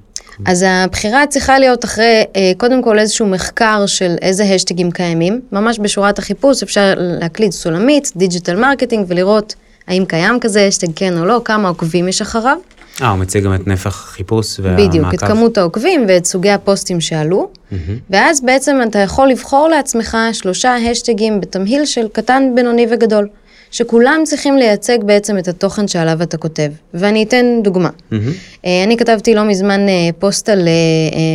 אז 0.46 0.64
הבחירה 0.68 1.26
צריכה 1.26 1.58
להיות 1.58 1.84
אחרי, 1.84 2.24
אה, 2.36 2.52
קודם 2.56 2.82
כל 2.82 2.98
איזשהו 2.98 3.26
מחקר 3.26 3.86
של 3.86 4.16
איזה 4.22 4.44
השטגים 4.44 4.90
קיימים. 4.90 5.40
ממש 5.52 5.78
בשורת 5.78 6.18
החיפוש 6.18 6.62
אפשר 6.62 6.94
להקליד 6.96 7.50
סולמית, 7.50 8.12
digital 8.16 8.56
marketing, 8.56 9.04
ולראות 9.08 9.54
האם 9.88 10.04
קיים 10.04 10.40
כזה 10.40 10.66
השטג 10.66 10.88
כן 10.96 11.18
או 11.18 11.24
לא, 11.24 11.40
כמה 11.44 11.68
עוקבים 11.68 12.08
יש 12.08 12.22
אחריו. 12.22 12.58
אה, 13.02 13.10
הוא 13.10 13.18
מציג 13.18 13.44
גם 13.44 13.54
את 13.54 13.66
נפח 13.66 14.04
החיפוש 14.04 14.60
והמעקב. 14.60 14.88
בדיוק, 14.88 15.14
את 15.14 15.20
כמות 15.20 15.58
העוקבים 15.58 16.04
ואת 16.08 16.24
סוגי 16.24 16.50
הפוסטים 16.50 17.00
שעלו, 17.00 17.48
mm-hmm. 17.52 17.74
ואז 18.10 18.40
בעצם 18.40 18.76
אתה 18.88 18.98
יכול 18.98 19.28
לבחור 19.28 19.68
לעצמך 19.68 20.16
שלושה 20.32 20.74
השטגים 20.90 21.40
בתמהיל 21.40 21.84
של 21.84 22.08
קטן, 22.12 22.42
בינוני 22.54 22.86
וגדול. 22.90 23.28
שכולם 23.70 24.20
צריכים 24.24 24.56
לייצג 24.56 24.98
בעצם 25.04 25.38
את 25.38 25.48
התוכן 25.48 25.88
שעליו 25.88 26.22
אתה 26.22 26.36
כותב. 26.36 26.70
ואני 26.94 27.22
אתן 27.22 27.46
דוגמה. 27.62 27.88
אה, 28.12 28.84
אני 28.84 28.96
כתבתי 28.96 29.34
לא 29.34 29.44
מזמן 29.44 29.88
אה, 29.88 30.08
פוסט 30.18 30.48
על 30.48 30.68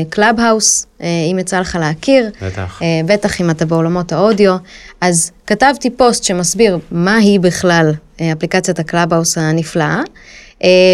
קלאב 0.09 0.39
האוס, 0.39 0.87
אם 1.31 1.39
יצא 1.39 1.59
לך 1.59 1.77
להכיר. 1.79 2.29
בטח. 2.41 2.79
אה, 2.81 2.87
בטח 3.05 3.41
אם 3.41 3.49
אתה 3.49 3.65
בעולמות 3.65 4.11
האודיו. 4.11 4.55
אז 5.01 5.31
כתבתי 5.47 5.89
פוסט 5.89 6.23
שמסביר 6.23 6.79
מהי 6.91 7.39
בכלל 7.39 7.91
אה, 8.21 8.31
אפליקציית 8.31 8.79
הקלאבהאוס 8.79 9.37
הנפלאה, 9.37 9.95
אה, 9.95 10.03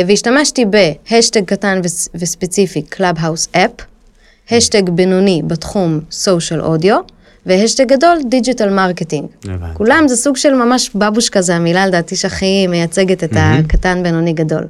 והשתמשתי 0.07 0.65
בהשטג 0.65 1.43
קטן 1.45 1.81
וס- 1.83 2.09
וספציפי 2.15 2.81
Clubhouse 2.81 3.47
app, 3.51 3.71
השטג 4.51 4.89
בינוני 4.89 5.41
בתחום 5.47 5.99
social 6.11 6.61
audio, 6.61 6.97
והשטג 7.45 7.85
גדול 7.87 8.17
digital 8.29 8.69
marketing. 8.69 9.27
כולם 9.73 10.03
זה 10.07 10.15
סוג 10.15 10.37
של 10.37 10.53
ממש 10.53 10.89
בבושקה 10.95 11.29
זה, 11.29 11.55
המילה 11.55 11.87
לדעתי 11.87 12.15
שהכי 12.15 12.67
מייצגת 12.67 13.23
את 13.23 13.29
הקטן, 13.35 14.03
בינוני, 14.03 14.33
גדול. 14.33 14.63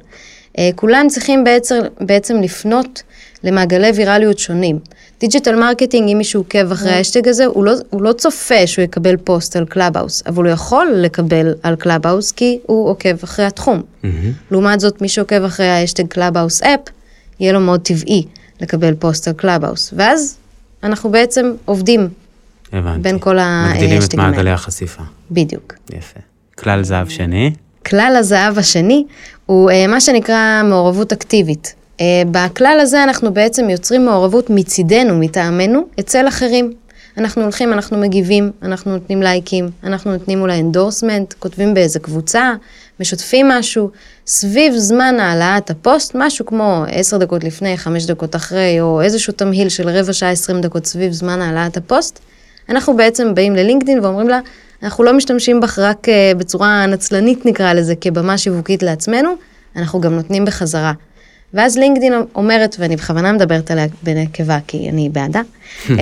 אה, 0.58 0.70
כולם 0.74 1.06
צריכים 1.08 1.44
בעצם, 1.44 1.78
בעצם 2.00 2.40
לפנות 2.40 3.02
למעגלי 3.44 3.90
ויראליות 3.94 4.38
שונים. 4.38 4.78
digital 5.20 5.56
marketing, 5.56 6.10
אם 6.10 6.18
מישהו 6.18 6.40
עוקב 6.40 6.72
אחרי 6.72 6.90
האשטג 6.90 7.28
הזה, 7.28 7.46
הוא 7.46 7.64
לא, 7.64 7.72
הוא 7.90 8.02
לא 8.02 8.12
צופה 8.12 8.66
שהוא 8.66 8.82
יקבל 8.82 9.16
פוסט 9.16 9.56
על 9.56 9.64
קלאבהאוס, 9.64 10.22
אבל 10.26 10.44
הוא 10.44 10.52
יכול 10.52 10.88
לקבל 10.96 11.54
על 11.62 11.76
קלאבהאוס 11.76 12.32
כי 12.32 12.58
הוא 12.66 12.88
עוקב 12.88 13.22
אחרי 13.24 13.44
התחום. 13.44 13.82
לעומת 14.50 14.80
זאת, 14.80 15.02
מי 15.02 15.08
שעוקב 15.08 15.44
אחרי 15.44 15.68
האשטג 15.68 16.06
Clubhouse 16.06 16.62
app, 16.62 16.80
יהיה 17.40 17.52
לו 17.52 17.60
מאוד 17.60 17.80
טבעי 17.80 18.24
לקבל 18.60 18.94
פוסט 18.94 19.28
על 19.28 19.34
קלאבהאוס. 19.34 19.94
ואז 19.96 20.36
אנחנו 20.82 21.10
בעצם 21.10 21.52
עובדים 21.64 22.08
הבנתי. 22.72 23.00
בין 23.00 23.18
כל 23.18 23.38
מגדילים 23.70 23.90
את 23.90 24.00
ההשטגים 24.00 24.20
האלה. 24.20 24.30
מעגלי 24.30 24.50
החשיפה. 24.50 25.02
בדיוק. 25.30 25.74
יפה. 25.92 26.20
כלל 26.58 26.82
זהב 26.82 27.08
שני. 27.08 27.52
כלל 27.86 28.16
הזהב 28.18 28.58
השני 28.58 29.04
הוא 29.46 29.70
אה, 29.70 29.86
מה 29.86 30.00
שנקרא 30.00 30.62
מעורבות 30.64 31.12
אקטיבית. 31.12 31.74
אה, 32.00 32.22
בכלל 32.30 32.78
הזה 32.82 33.04
אנחנו 33.04 33.34
בעצם 33.34 33.70
יוצרים 33.70 34.04
מעורבות 34.04 34.50
מצידנו, 34.50 35.18
מטעמנו, 35.18 35.86
אצל 36.00 36.28
אחרים. 36.28 36.72
אנחנו 37.18 37.42
הולכים, 37.42 37.72
אנחנו 37.72 37.98
מגיבים, 37.98 38.52
אנחנו 38.62 38.92
נותנים 38.92 39.22
לייקים, 39.22 39.70
אנחנו 39.84 40.12
נותנים 40.12 40.40
אולי 40.40 40.60
endorsement, 40.60 41.34
כותבים 41.38 41.74
באיזה 41.74 41.98
קבוצה, 41.98 42.54
משתפים 43.00 43.48
משהו. 43.48 43.90
סביב 44.26 44.72
זמן 44.76 45.20
העלאת 45.20 45.70
הפוסט, 45.70 46.12
משהו 46.14 46.46
כמו 46.46 46.84
10 46.88 47.18
דקות 47.18 47.44
לפני, 47.44 47.76
5 47.76 48.06
דקות 48.06 48.36
אחרי, 48.36 48.80
או 48.80 49.02
איזשהו 49.02 49.32
תמהיל 49.32 49.68
של 49.68 49.88
רבע 49.88 50.12
שעה, 50.12 50.30
20 50.30 50.60
דקות 50.60 50.86
סביב 50.86 51.12
זמן 51.12 51.40
העלאת 51.40 51.76
הפוסט, 51.76 52.18
אנחנו 52.68 52.96
בעצם 52.96 53.34
באים 53.34 53.56
ללינקדאין 53.56 54.00
ואומרים 54.00 54.28
לה, 54.28 54.40
אנחנו 54.82 55.04
לא 55.04 55.12
משתמשים 55.12 55.60
בך 55.60 55.78
רק 55.78 56.08
אה, 56.08 56.32
בצורה 56.38 56.86
נצלנית 56.86 57.46
נקרא 57.46 57.72
לזה, 57.72 57.94
כבמה 58.00 58.38
שיווקית 58.38 58.82
לעצמנו, 58.82 59.30
אנחנו 59.76 60.00
גם 60.00 60.14
נותנים 60.14 60.44
בחזרה. 60.44 60.92
ואז 61.54 61.78
לינקדאין 61.78 62.12
אומרת, 62.34 62.76
ואני 62.78 62.96
בכוונה 62.96 63.32
מדברת 63.32 63.70
עליה 63.70 63.86
בנקבה 64.02 64.58
כי 64.66 64.90
אני 64.90 65.08
בעדה, 65.12 65.42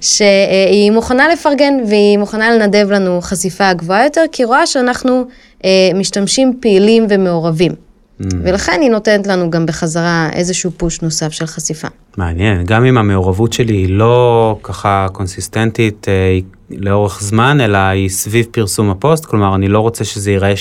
שהיא 0.00 0.90
מוכנה 0.90 1.28
לפרגן 1.28 1.74
והיא 1.88 2.18
מוכנה 2.18 2.50
לנדב 2.50 2.86
לנו 2.90 3.20
חשיפה 3.20 3.72
גבוהה 3.72 4.04
יותר, 4.04 4.24
כי 4.32 4.42
היא 4.42 4.46
רואה 4.46 4.66
שאנחנו 4.66 5.24
אה, 5.64 5.70
משתמשים 5.94 6.58
פעילים 6.60 7.06
ומעורבים. 7.08 7.72
ולכן 8.20 8.80
היא 8.80 8.90
נותנת 8.90 9.26
לנו 9.26 9.50
גם 9.50 9.66
בחזרה 9.66 10.28
איזשהו 10.32 10.70
פוש 10.76 11.00
נוסף 11.00 11.32
של 11.32 11.46
חשיפה. 11.46 11.88
מעניין, 12.16 12.64
גם 12.64 12.84
אם 12.84 12.98
המעורבות 12.98 13.52
שלי 13.52 13.74
היא 13.74 13.88
לא 13.88 14.58
ככה 14.62 15.06
קונסיסטנטית 15.12 16.06
אה, 16.08 16.38
לאורך 16.70 17.22
זמן, 17.22 17.60
אלא 17.60 17.78
היא 17.78 18.08
סביב 18.08 18.46
פרסום 18.50 18.90
הפוסט, 18.90 19.24
כלומר, 19.24 19.54
אני 19.54 19.68
לא 19.68 19.80
רוצה 19.80 20.04
שזה 20.04 20.30
ייראה 20.30 20.56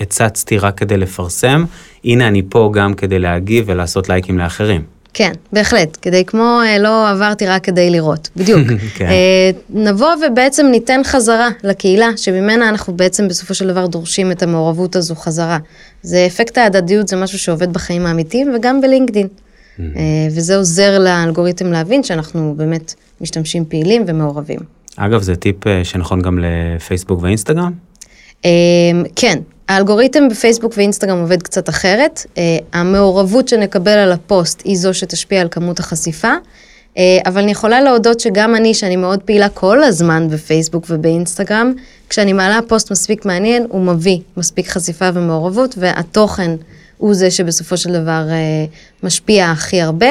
שהצצתי 0.00 0.58
רק 0.58 0.78
כדי 0.78 0.96
לפרסם, 0.96 1.64
הנה 2.04 2.28
אני 2.28 2.42
פה 2.48 2.70
גם 2.74 2.94
כדי 2.94 3.18
להגיב 3.18 3.64
ולעשות 3.68 4.08
לייקים 4.08 4.38
לאחרים. 4.38 4.82
כן, 5.14 5.32
בהחלט, 5.52 5.98
כדי 6.02 6.24
כמו 6.24 6.60
אה, 6.64 6.78
לא 6.78 7.10
עברתי 7.10 7.46
רק 7.46 7.64
כדי 7.64 7.90
לראות, 7.90 8.28
בדיוק. 8.36 8.60
כן. 8.96 9.06
אה, 9.06 9.50
נבוא 9.70 10.08
ובעצם 10.26 10.66
ניתן 10.66 11.00
חזרה 11.04 11.48
לקהילה, 11.64 12.08
שממנה 12.16 12.68
אנחנו 12.68 12.96
בעצם 12.96 13.28
בסופו 13.28 13.54
של 13.54 13.68
דבר 13.68 13.86
דורשים 13.86 14.32
את 14.32 14.42
המעורבות 14.42 14.96
הזו 14.96 15.14
חזרה. 15.14 15.58
זה 16.02 16.26
אפקט 16.26 16.58
ההדדיות, 16.58 17.08
זה 17.08 17.16
משהו 17.16 17.38
שעובד 17.38 17.72
בחיים 17.72 18.06
האמיתיים 18.06 18.52
וגם 18.54 18.80
בלינקדין. 18.80 19.26
אה, 19.80 19.84
וזה 20.30 20.56
עוזר 20.56 20.98
לאלגוריתם 20.98 21.72
להבין 21.72 22.02
שאנחנו 22.02 22.54
באמת 22.56 22.94
משתמשים 23.20 23.64
פעילים 23.64 24.04
ומעורבים. 24.06 24.60
אגב, 24.96 25.22
זה 25.22 25.36
טיפ 25.36 25.56
שנכון 25.84 26.22
גם 26.22 26.38
לפייסבוק 26.38 27.22
ואינסטגרם? 27.22 27.72
כן, 29.16 29.38
האלגוריתם 29.70 30.28
בפייסבוק 30.28 30.72
ואינסטגרם 30.76 31.20
עובד 31.20 31.42
קצת 31.42 31.68
אחרת. 31.68 32.26
אה, 32.38 32.42
המעורבות 32.72 33.48
שנקבל 33.48 33.98
על 33.98 34.12
הפוסט 34.12 34.62
היא 34.64 34.76
זו 34.76 34.94
שתשפיע 34.94 35.40
על 35.40 35.48
כמות 35.50 35.78
החשיפה. 35.78 36.32
אה, 36.98 37.18
אבל 37.26 37.42
אני 37.42 37.50
יכולה 37.50 37.80
להודות 37.80 38.20
שגם 38.20 38.54
אני, 38.54 38.74
שאני 38.74 38.96
מאוד 38.96 39.22
פעילה 39.22 39.48
כל 39.48 39.82
הזמן 39.82 40.28
בפייסבוק 40.30 40.84
ובאינסטגרם, 40.88 41.72
כשאני 42.08 42.32
מעלה 42.32 42.60
פוסט 42.68 42.90
מספיק 42.90 43.24
מעניין, 43.24 43.66
הוא 43.68 43.80
מביא 43.80 44.18
מספיק 44.36 44.68
חשיפה 44.68 45.08
ומעורבות, 45.14 45.74
והתוכן 45.78 46.50
הוא 46.96 47.14
זה 47.14 47.30
שבסופו 47.30 47.76
של 47.76 47.92
דבר 47.92 48.26
אה, 48.30 48.64
משפיע 49.02 49.50
הכי 49.50 49.80
הרבה. 49.80 50.10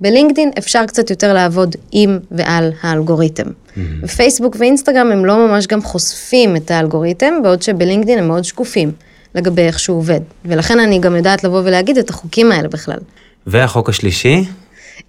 בלינקדין 0.00 0.50
אפשר 0.58 0.86
קצת 0.86 1.10
יותר 1.10 1.32
לעבוד 1.32 1.76
עם 1.92 2.18
ועל 2.30 2.72
האלגוריתם. 2.82 3.46
בפייסבוק 3.76 4.56
ואינסטגרם 4.58 5.12
הם 5.12 5.24
לא 5.24 5.46
ממש 5.46 5.66
גם 5.66 5.82
חושפים 5.82 6.56
את 6.56 6.70
האלגוריתם, 6.70 7.34
בעוד 7.42 7.62
שבלינקדין 7.62 8.18
הם 8.18 8.28
מאוד 8.28 8.44
שקופים 8.44 8.92
לגבי 9.34 9.62
איך 9.62 9.78
שהוא 9.78 9.96
עובד. 9.98 10.20
ולכן 10.44 10.80
אני 10.80 10.98
גם 10.98 11.16
יודעת 11.16 11.44
לבוא 11.44 11.62
ולהגיד 11.64 11.98
את 11.98 12.10
החוקים 12.10 12.52
האלה 12.52 12.68
בכלל. 12.68 12.98
והחוק 13.46 13.88
השלישי? 13.88 14.44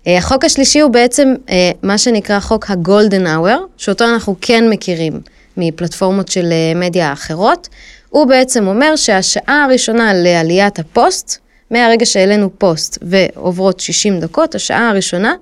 אה, 0.07 0.17
החוק 0.17 0.45
השלישי 0.45 0.79
הוא 0.79 0.91
בעצם 0.91 1.33
אה, 1.49 1.71
מה 1.83 1.97
שנקרא 1.97 2.39
חוק 2.39 2.65
הגולדן 2.69 3.27
אאואר, 3.27 3.59
שאותו 3.77 4.05
אנחנו 4.05 4.35
כן 4.41 4.69
מכירים 4.69 5.19
מפלטפורמות 5.57 6.27
של 6.27 6.51
אה, 6.51 6.79
מדיה 6.79 7.13
אחרות. 7.13 7.69
הוא 8.09 8.25
בעצם 8.25 8.67
אומר 8.67 8.95
שהשעה 8.95 9.63
הראשונה 9.63 10.13
לעליית 10.13 10.79
הפוסט, 10.79 11.39
מהרגע 11.71 12.05
שהעלינו 12.05 12.49
פוסט 12.57 12.97
ועוברות 13.01 13.79
60 13.79 14.19
דקות, 14.19 14.55
השעה 14.55 14.89
הראשונה 14.89 15.33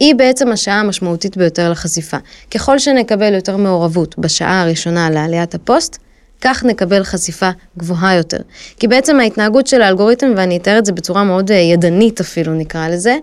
היא 0.00 0.14
בעצם 0.14 0.52
השעה 0.52 0.80
המשמעותית 0.80 1.36
ביותר 1.36 1.70
לחשיפה. 1.70 2.16
ככל 2.50 2.78
שנקבל 2.78 3.34
יותר 3.34 3.56
מעורבות 3.56 4.18
בשעה 4.18 4.62
הראשונה 4.62 5.10
לעליית 5.10 5.54
הפוסט, 5.54 5.98
כך 6.40 6.64
נקבל 6.64 7.04
חשיפה 7.04 7.50
גבוהה 7.78 8.14
יותר. 8.14 8.38
כי 8.78 8.88
בעצם 8.88 9.20
ההתנהגות 9.20 9.66
של 9.66 9.82
האלגוריתם, 9.82 10.32
ואני 10.36 10.56
אתאר 10.56 10.78
את 10.78 10.84
זה 10.86 10.92
בצורה 10.92 11.24
מאוד 11.24 11.50
אה, 11.50 11.56
ידנית 11.56 12.20
אפילו 12.20 12.54
נקרא 12.54 12.88
לזה, 12.88 13.16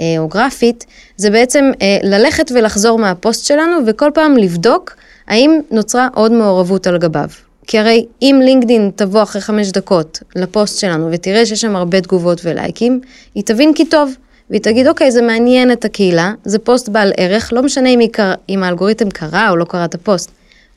אה, 0.00 0.04
או 0.18 0.28
גרפית, 0.28 0.86
זה 1.16 1.30
בעצם 1.30 1.70
אה, 1.82 1.98
ללכת 2.02 2.52
ולחזור 2.54 2.98
מהפוסט 2.98 3.46
שלנו 3.46 3.76
וכל 3.86 4.10
פעם 4.14 4.36
לבדוק 4.36 4.96
האם 5.28 5.60
נוצרה 5.70 6.08
עוד 6.14 6.32
מעורבות 6.32 6.86
על 6.86 6.98
גביו. 6.98 7.28
כי 7.68 7.78
הרי 7.78 8.06
אם 8.22 8.40
לינקדין 8.44 8.90
תבוא 8.96 9.22
אחרי 9.22 9.40
חמש 9.40 9.70
דקות 9.70 10.22
לפוסט 10.36 10.78
שלנו 10.78 11.08
ותראה 11.12 11.46
שיש 11.46 11.60
שם 11.60 11.76
הרבה 11.76 12.00
תגובות 12.00 12.40
ולייקים, 12.44 13.00
היא 13.34 13.44
תבין 13.44 13.74
כי 13.74 13.84
טוב. 13.84 14.14
והיא 14.50 14.60
תגיד, 14.60 14.86
אוקיי, 14.86 15.10
זה 15.10 15.22
מעניין 15.22 15.72
את 15.72 15.84
הקהילה, 15.84 16.32
זה 16.44 16.58
פוסט 16.58 16.88
בעל 16.88 17.12
ערך, 17.16 17.52
לא 17.52 17.62
משנה 17.62 17.88
אם, 17.88 18.00
קרא, 18.12 18.34
אם 18.48 18.62
האלגוריתם 18.62 19.10
קרא 19.10 19.50
או 19.50 19.56
לא 19.56 19.64
קרא 19.64 19.84
את 19.84 19.94
הפוסט. 19.94 20.30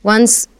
once 0.06 0.08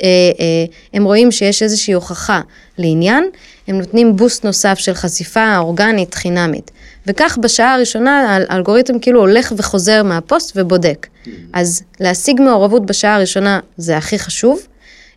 אה, 0.02 0.06
אה, 0.40 0.64
הם 0.94 1.04
רואים 1.04 1.32
שיש 1.32 1.62
איזושהי 1.62 1.94
הוכחה 1.94 2.40
לעניין, 2.78 3.24
הם 3.68 3.78
נותנים 3.78 4.16
בוסט 4.16 4.44
נוסף 4.44 4.78
של 4.78 4.94
חשיפה 4.94 5.58
אורגנית 5.58 6.14
חינמית. 6.14 6.70
וכך 7.06 7.38
בשעה 7.42 7.74
הראשונה 7.74 8.38
האלגוריתם 8.48 8.98
כאילו 8.98 9.20
הולך 9.20 9.52
וחוזר 9.56 10.02
מהפוסט 10.02 10.52
ובודק. 10.56 11.06
אז 11.52 11.82
להשיג 12.00 12.40
מעורבות 12.40 12.86
בשעה 12.86 13.14
הראשונה 13.14 13.60
זה 13.76 13.96
הכי 13.96 14.18
חשוב. 14.18 14.60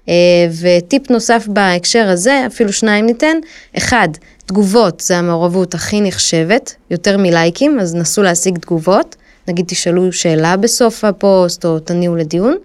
אה, 0.09 0.13
וטיפ 0.61 1.11
נוסף 1.11 1.47
בהקשר 1.47 2.09
הזה, 2.09 2.43
אפילו 2.47 2.73
שניים 2.73 3.05
ניתן, 3.05 3.37
אחד, 3.77 4.09
תגובות 4.45 4.99
זה 4.99 5.17
המעורבות 5.17 5.73
הכי 5.73 6.01
נחשבת, 6.01 6.75
יותר 6.91 7.17
מלייקים, 7.17 7.79
אז 7.79 7.95
נסו 7.95 8.23
להשיג 8.23 8.57
תגובות, 8.57 9.15
נגיד 9.47 9.65
תשאלו 9.67 10.13
שאלה 10.13 10.57
בסוף 10.57 11.03
הפוסט 11.03 11.65
או 11.65 11.79
תניעו 11.79 12.15
לדיון. 12.15 12.55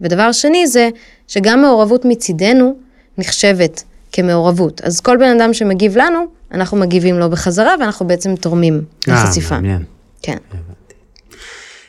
ודבר 0.00 0.32
שני 0.32 0.66
זה 0.66 0.88
שגם 1.28 1.62
מעורבות 1.62 2.04
מצידנו 2.04 2.74
נחשבת 3.18 3.82
כמעורבות. 4.12 4.80
אז 4.84 5.00
כל 5.00 5.16
בן 5.16 5.40
אדם 5.40 5.54
שמגיב 5.54 5.98
לנו, 5.98 6.18
אנחנו 6.52 6.76
מגיבים 6.76 7.18
לו 7.18 7.30
בחזרה 7.30 7.74
ואנחנו 7.80 8.06
בעצם 8.06 8.36
תורמים 8.36 8.82
אה, 9.08 9.14
לחשיפה. 9.14 9.54
מעניין. 9.54 9.84
כן. 10.22 10.36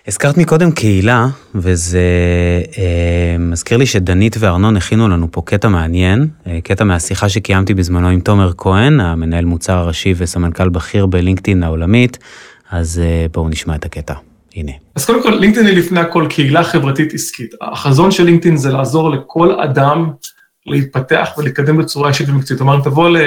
הזכרת 0.08 0.38
מקודם 0.38 0.72
קהילה, 0.72 1.28
וזה 1.56 2.02
אה, 2.78 3.36
מזכיר 3.40 3.78
לי 3.78 3.86
שדנית 3.86 4.36
וארנון 4.40 4.78
הכינו 4.78 5.10
לנו 5.10 5.28
פה 5.32 5.42
קטע 5.46 5.68
מעניין, 5.68 6.28
אה, 6.48 6.60
קטע 6.64 6.84
מהשיחה 6.84 7.30
שקיימתי 7.30 7.74
בזמנו 7.74 8.08
עם 8.08 8.20
תומר 8.20 8.52
כהן, 8.58 9.00
המנהל 9.00 9.46
מוצר 9.46 9.74
הראשי 9.74 10.14
וסמנכ"ל 10.18 10.70
בכיר 10.70 11.06
בלינקדאין 11.06 11.64
העולמית, 11.64 12.18
אז 12.72 13.02
אה, 13.04 13.26
בואו 13.34 13.50
נשמע 13.50 13.76
את 13.76 13.86
הקטע. 13.86 14.14
הנה. 14.56 14.72
אז 14.96 15.06
קודם 15.06 15.24
כל, 15.24 15.30
לינקדאין 15.30 15.68
היא 15.68 15.78
לפני 15.78 16.00
הכל 16.00 16.26
קהילה 16.30 16.64
חברתית 16.64 17.14
עסקית. 17.14 17.54
החזון 17.62 18.12
של 18.12 18.24
לינקדאין 18.24 18.58
זה 18.58 18.72
לעזור 18.72 19.10
לכל 19.10 19.60
אדם 19.60 20.10
להתפתח 20.66 21.30
ולהתקדם 21.38 21.78
בצורה 21.78 22.10
אישית 22.10 22.30
ומקצועית. 22.30 22.62
כלומר, 22.62 22.82
תבוא 22.84 23.10
ל... 23.10 23.18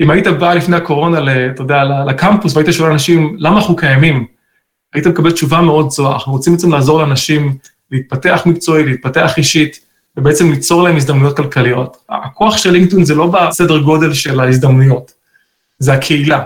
אם 0.00 0.10
היית 0.10 0.26
בא 0.26 0.54
לפני 0.54 0.76
הקורונה, 0.76 1.18
אתה 1.54 1.62
יודע, 1.62 1.84
לקמפוס 2.06 2.56
והיית 2.56 2.72
שואל 2.72 2.90
אנשים, 2.92 3.36
למה 3.38 3.56
אנחנו 3.56 3.76
קיימים? 3.76 4.37
היית 4.94 5.06
מקבל 5.06 5.30
תשובה 5.30 5.60
מאוד 5.60 5.90
זוהה. 5.90 6.14
אנחנו 6.14 6.32
רוצים 6.32 6.52
בעצם 6.52 6.72
לעזור 6.72 6.98
לאנשים 6.98 7.56
להתפתח 7.90 8.42
מקצועי, 8.46 8.84
להתפתח 8.84 9.32
אישית, 9.36 9.80
ובעצם 10.16 10.50
ליצור 10.50 10.82
להם 10.82 10.96
הזדמנויות 10.96 11.36
כלכליות. 11.36 11.96
הכוח 12.08 12.56
של 12.56 12.70
לינקדאין 12.70 13.04
זה 13.04 13.14
לא 13.14 13.26
בסדר 13.26 13.78
גודל 13.78 14.12
של 14.12 14.40
ההזדמנויות, 14.40 15.12
זה 15.78 15.92
הקהילה. 15.92 16.42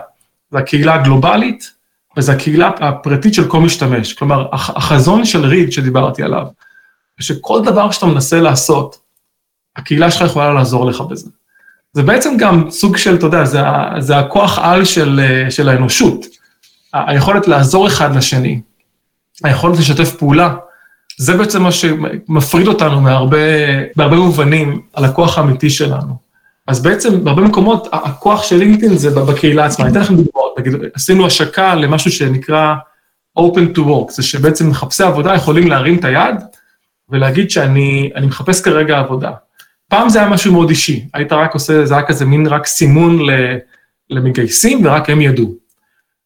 זה 0.51 0.59
הקהילה 0.59 0.95
הגלובלית, 0.95 1.73
וזו 2.17 2.33
הקהילה 2.33 2.71
הפרטית 2.81 3.35
של 3.35 3.49
כל 3.49 3.61
משתמש. 3.61 4.13
כלומר, 4.13 4.49
החזון 4.53 5.25
של 5.25 5.45
ריד 5.45 5.73
שדיברתי 5.73 6.23
עליו, 6.23 6.47
שכל 7.21 7.63
דבר 7.65 7.91
שאתה 7.91 8.07
מנסה 8.07 8.41
לעשות, 8.41 8.99
הקהילה 9.77 10.11
שלך 10.11 10.23
יכולה 10.23 10.53
לעזור 10.53 10.87
לך 10.87 11.01
בזה. 11.01 11.31
זה 11.93 12.03
בעצם 12.03 12.37
גם 12.39 12.71
סוג 12.71 12.97
של, 12.97 13.15
אתה 13.15 13.27
יודע, 13.27 13.45
זה, 13.45 13.61
זה 13.99 14.19
הכוח 14.19 14.59
על 14.59 14.85
של, 14.85 15.21
של 15.51 15.69
האנושות. 15.69 16.27
היכולת 16.93 17.49
לעזור 17.49 17.87
אחד 17.87 18.17
לשני, 18.17 18.61
היכולת 19.45 19.79
לשתף 19.79 20.17
פעולה, 20.17 20.55
זה 21.19 21.37
בעצם 21.37 21.63
מה 21.63 21.73
שמפריד 21.73 22.67
אותנו 22.67 23.01
מהרבה, 23.01 23.39
בהרבה 23.97 24.17
מובנים 24.17 24.83
על 24.93 25.05
הכוח 25.05 25.39
האמיתי 25.39 25.71
שלנו. 25.71 26.15
אז 26.67 26.83
בעצם 26.83 27.25
בהרבה 27.25 27.43
מקומות 27.43 27.89
הכוח 27.93 28.43
של 28.43 28.57
לינקדאין 28.57 28.97
זה 28.97 29.11
בקהילה 29.11 29.65
עצמה. 29.65 29.85
אני 29.85 29.93
אתן 29.93 30.01
לכם 30.01 30.17
דוגמאות, 30.17 30.55
נגיד, 30.59 30.73
עשינו 30.95 31.27
השקה 31.27 31.75
למשהו 31.75 32.11
שנקרא 32.11 32.75
Open 33.39 33.77
to 33.77 33.81
Work, 33.81 34.13
זה 34.13 34.23
שבעצם 34.23 34.71
מחפשי 34.71 35.03
עבודה 35.03 35.35
יכולים 35.35 35.69
להרים 35.69 35.99
את 35.99 36.05
היד 36.05 36.35
ולהגיד 37.09 37.51
שאני 37.51 38.11
מחפש 38.23 38.63
כרגע 38.63 38.99
עבודה. 38.99 39.31
פעם 39.89 40.09
זה 40.09 40.19
היה 40.19 40.29
משהו 40.29 40.53
מאוד 40.53 40.69
אישי, 40.69 41.09
היית 41.15 41.33
רק 41.33 41.55
עושה, 41.55 41.87
זה 41.87 41.95
היה 41.95 42.03
כזה 42.03 42.25
מין 42.25 42.47
רק 42.47 42.67
סימון 42.67 43.19
למגייסים 44.11 44.87
ורק 44.87 45.11
הם 45.11 45.21
ידעו. 45.21 45.62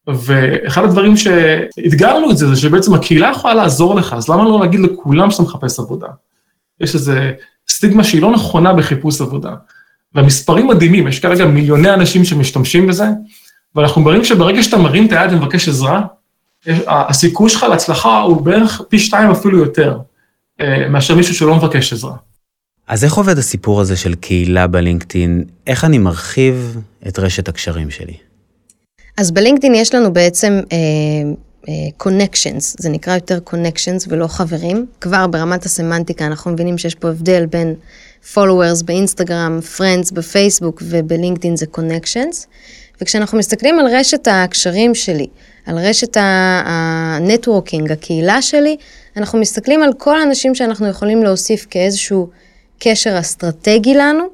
ואחד 0.08 0.84
הדברים 0.84 1.16
שאתגרנו 1.16 2.30
את 2.30 2.36
זה, 2.36 2.48
זה 2.48 2.56
שבעצם 2.56 2.94
הקהילה 2.94 3.30
יכולה 3.30 3.54
לעזור 3.54 3.94
לך, 3.94 4.12
אז 4.12 4.28
למה 4.28 4.44
לא 4.44 4.60
להגיד 4.60 4.80
לכולם 4.80 5.30
שאתה 5.30 5.42
מחפש 5.42 5.78
עבודה? 5.78 6.06
יש 6.80 6.94
איזו 6.94 7.12
סטיגמה 7.68 8.04
שהיא 8.04 8.22
לא 8.22 8.32
נכונה 8.32 8.72
בחיפוש 8.72 9.20
עבודה. 9.20 9.54
והמספרים 10.14 10.66
מדהימים, 10.66 11.08
יש 11.08 11.20
כרגע 11.20 11.46
מיליוני 11.46 11.94
אנשים 11.94 12.24
שמשתמשים 12.24 12.86
בזה, 12.86 13.06
ואנחנו 13.74 14.02
מראים 14.02 14.24
שברגע 14.24 14.62
שאתה 14.62 14.76
מרים 14.76 15.06
את 15.06 15.12
היד 15.12 15.32
ומבקש 15.32 15.68
עזרה, 15.68 16.02
הסיכוי 16.86 17.50
שלך 17.50 17.62
להצלחה 17.62 18.20
הוא 18.20 18.42
בערך 18.42 18.82
פי 18.88 18.98
שתיים 18.98 19.30
אפילו 19.30 19.58
יותר, 19.58 19.98
אה, 20.60 20.88
מאשר 20.88 21.14
מישהו 21.14 21.34
שלא 21.34 21.56
מבקש 21.56 21.92
עזרה. 21.92 22.16
אז 22.88 23.04
איך 23.04 23.14
עובד 23.14 23.38
הסיפור 23.38 23.80
הזה 23.80 23.96
של 23.96 24.14
קהילה 24.14 24.66
בלינקדאין? 24.66 25.44
איך 25.66 25.84
אני 25.84 25.98
מרחיב 25.98 26.76
את 27.08 27.18
רשת 27.18 27.48
הקשרים 27.48 27.90
שלי? 27.90 28.25
אז 29.16 29.30
בלינקדאין 29.30 29.74
יש 29.74 29.94
לנו 29.94 30.12
בעצם 30.12 30.60
קונקשנס, 31.96 32.74
uh, 32.74 32.78
uh, 32.78 32.82
זה 32.82 32.88
נקרא 32.88 33.14
יותר 33.14 33.40
קונקשנס 33.40 34.06
ולא 34.08 34.26
חברים. 34.26 34.86
כבר 35.00 35.26
ברמת 35.26 35.64
הסמנטיקה 35.64 36.26
אנחנו 36.26 36.50
מבינים 36.50 36.78
שיש 36.78 36.94
פה 36.94 37.08
הבדל 37.08 37.46
בין 37.46 37.74
followers 38.34 38.84
באינסטגרם, 38.84 39.60
friends 39.76 40.14
בפייסבוק 40.14 40.82
ובלינקדאין 40.86 41.56
זה 41.56 41.66
קונקשנס. 41.66 42.46
וכשאנחנו 43.00 43.38
מסתכלים 43.38 43.78
על 43.78 43.86
רשת 43.86 44.28
הקשרים 44.30 44.94
שלי, 44.94 45.26
על 45.66 45.78
רשת 45.78 46.16
ה 46.64 46.75
networking, 46.75 47.92
הקהילה 47.92 48.42
שלי, 48.42 48.76
אנחנו 49.16 49.38
מסתכלים 49.38 49.82
על 49.82 49.92
כל 49.92 50.20
האנשים 50.20 50.54
שאנחנו 50.54 50.88
יכולים 50.88 51.22
להוסיף 51.22 51.66
כאיזשהו 51.70 52.28
קשר 52.78 53.20
אסטרטגי 53.20 53.94
לנו, 53.94 54.24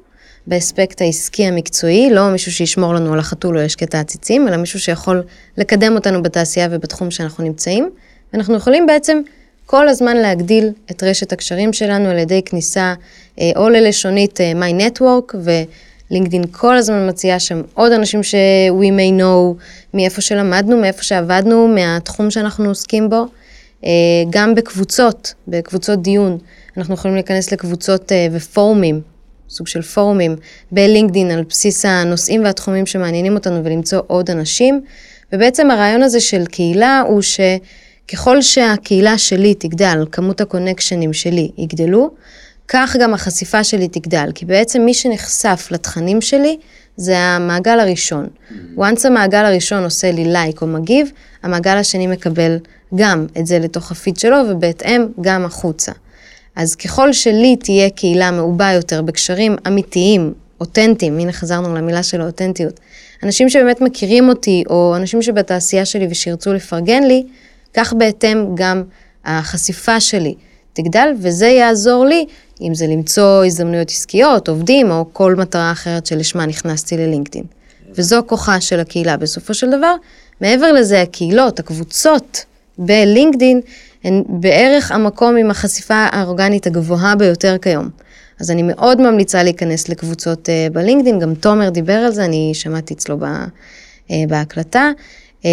באספקט 0.47 1.01
העסקי 1.01 1.45
המקצועי, 1.45 2.09
לא 2.11 2.29
מישהו 2.29 2.51
שישמור 2.51 2.93
לנו 2.93 3.13
על 3.13 3.19
החתול 3.19 3.57
או 3.57 3.63
ישקה 3.63 3.85
את 3.85 3.95
העציצים, 3.95 4.47
אלא 4.47 4.57
מישהו 4.57 4.79
שיכול 4.79 5.23
לקדם 5.57 5.95
אותנו 5.95 6.23
בתעשייה 6.23 6.67
ובתחום 6.71 7.11
שאנחנו 7.11 7.43
נמצאים. 7.43 7.89
ואנחנו 8.33 8.55
יכולים 8.55 8.85
בעצם 8.85 9.21
כל 9.65 9.87
הזמן 9.87 10.17
להגדיל 10.17 10.69
את 10.91 11.03
רשת 11.03 11.33
הקשרים 11.33 11.73
שלנו 11.73 12.09
על 12.09 12.17
ידי 12.17 12.41
כניסה 12.45 12.93
אה, 13.39 13.51
או 13.55 13.69
ללשונית 13.69 14.41
אה, 14.41 14.51
My 14.51 14.81
Network, 14.81 15.35
ולינקדאין 15.43 16.43
כל 16.51 16.77
הזמן 16.77 17.09
מציעה 17.09 17.39
שם 17.39 17.61
עוד 17.73 17.91
אנשים 17.91 18.23
ש-we 18.23 18.85
may 18.85 19.21
know 19.21 19.63
מאיפה 19.93 20.21
שלמדנו, 20.21 20.77
מאיפה 20.77 21.03
שעבדנו, 21.03 21.67
מהתחום 21.67 22.31
שאנחנו 22.31 22.65
עוסקים 22.65 23.09
בו. 23.09 23.25
אה, 23.85 23.89
גם 24.29 24.55
בקבוצות, 24.55 25.33
בקבוצות 25.47 26.01
דיון, 26.01 26.37
אנחנו 26.77 26.93
יכולים 26.93 27.15
להיכנס 27.15 27.51
לקבוצות 27.51 28.11
ופורומים 28.31 29.12
סוג 29.53 29.67
של 29.67 29.81
פורומים 29.81 30.35
בלינקדין 30.71 31.31
על 31.31 31.43
בסיס 31.49 31.85
הנושאים 31.85 32.43
והתחומים 32.43 32.85
שמעניינים 32.85 33.35
אותנו 33.35 33.63
ולמצוא 33.63 33.99
עוד 34.07 34.31
אנשים. 34.31 34.81
ובעצם 35.33 35.71
הרעיון 35.71 36.03
הזה 36.03 36.19
של 36.19 36.45
קהילה 36.45 37.03
הוא 37.07 37.21
שככל 37.21 38.41
שהקהילה 38.41 39.17
שלי 39.17 39.53
תגדל, 39.53 40.05
כמות 40.11 40.41
הקונקשנים 40.41 41.13
שלי 41.13 41.51
יגדלו, 41.57 42.11
כך 42.67 42.95
גם 42.99 43.13
החשיפה 43.13 43.63
שלי 43.63 43.87
תגדל, 43.87 44.31
כי 44.35 44.45
בעצם 44.45 44.81
מי 44.81 44.93
שנחשף 44.93 45.67
לתכנים 45.71 46.21
שלי 46.21 46.57
זה 46.97 47.17
המעגל 47.17 47.79
הראשון. 47.79 48.27
Mm-hmm. 48.27 48.79
once 48.79 49.07
המעגל 49.07 49.45
הראשון 49.45 49.83
עושה 49.83 50.11
לי 50.11 50.25
לייק 50.25 50.61
או 50.61 50.67
מגיב, 50.67 51.11
המעגל 51.43 51.77
השני 51.77 52.07
מקבל 52.07 52.57
גם 52.95 53.25
את 53.39 53.47
זה 53.47 53.59
לתוך 53.59 53.91
הפיד 53.91 54.17
שלו 54.17 54.37
ובהתאם 54.49 55.05
גם 55.21 55.45
החוצה. 55.45 55.91
אז 56.55 56.75
ככל 56.75 57.13
שלי 57.13 57.55
תהיה 57.55 57.89
קהילה 57.89 58.31
מעובה 58.31 58.71
יותר 58.71 59.01
בקשרים 59.01 59.55
אמיתיים, 59.67 60.33
אותנטיים, 60.61 61.19
הנה 61.19 61.31
חזרנו 61.31 61.75
למילה 61.75 62.03
של 62.03 62.21
האותנטיות, 62.21 62.79
אנשים 63.23 63.49
שבאמת 63.49 63.81
מכירים 63.81 64.29
אותי, 64.29 64.63
או 64.69 64.93
אנשים 64.95 65.21
שבתעשייה 65.21 65.85
שלי 65.85 66.07
ושירצו 66.11 66.53
לפרגן 66.53 67.03
לי, 67.03 67.23
כך 67.73 67.93
בהתאם 67.93 68.45
גם 68.55 68.83
החשיפה 69.25 69.99
שלי 69.99 70.35
תגדל, 70.73 71.13
וזה 71.19 71.47
יעזור 71.47 72.05
לי, 72.05 72.25
אם 72.61 72.75
זה 72.75 72.87
למצוא 72.87 73.45
הזדמנויות 73.45 73.89
עסקיות, 73.89 74.49
עובדים, 74.49 74.91
או 74.91 75.05
כל 75.13 75.35
מטרה 75.35 75.71
אחרת 75.71 76.05
שלשמה 76.05 76.45
נכנסתי 76.45 76.97
ללינקדאין. 76.97 77.45
וזו 77.95 78.21
כוחה 78.25 78.61
של 78.61 78.79
הקהילה 78.79 79.17
בסופו 79.17 79.53
של 79.53 79.69
דבר. 79.69 79.95
מעבר 80.41 80.71
לזה, 80.71 81.01
הקהילות, 81.01 81.59
הקבוצות 81.59 82.45
בלינקדאין, 82.77 83.61
הן 84.03 84.23
בערך 84.27 84.91
המקום 84.91 85.35
עם 85.35 85.51
החשיפה 85.51 86.07
האורגנית 86.11 86.67
הגבוהה 86.67 87.15
ביותר 87.15 87.57
כיום. 87.61 87.89
אז 88.39 88.51
אני 88.51 88.63
מאוד 88.63 89.01
ממליצה 89.01 89.43
להיכנס 89.43 89.89
לקבוצות 89.89 90.49
uh, 90.49 90.73
בלינקדאין, 90.73 91.19
גם 91.19 91.35
תומר 91.35 91.69
דיבר 91.69 91.93
על 91.93 92.11
זה, 92.11 92.25
אני 92.25 92.51
שמעתי 92.53 92.93
אצלו 92.93 93.17
ב, 93.17 93.23
uh, 93.23 94.11
בהקלטה, 94.27 94.91
uh, 95.41 95.45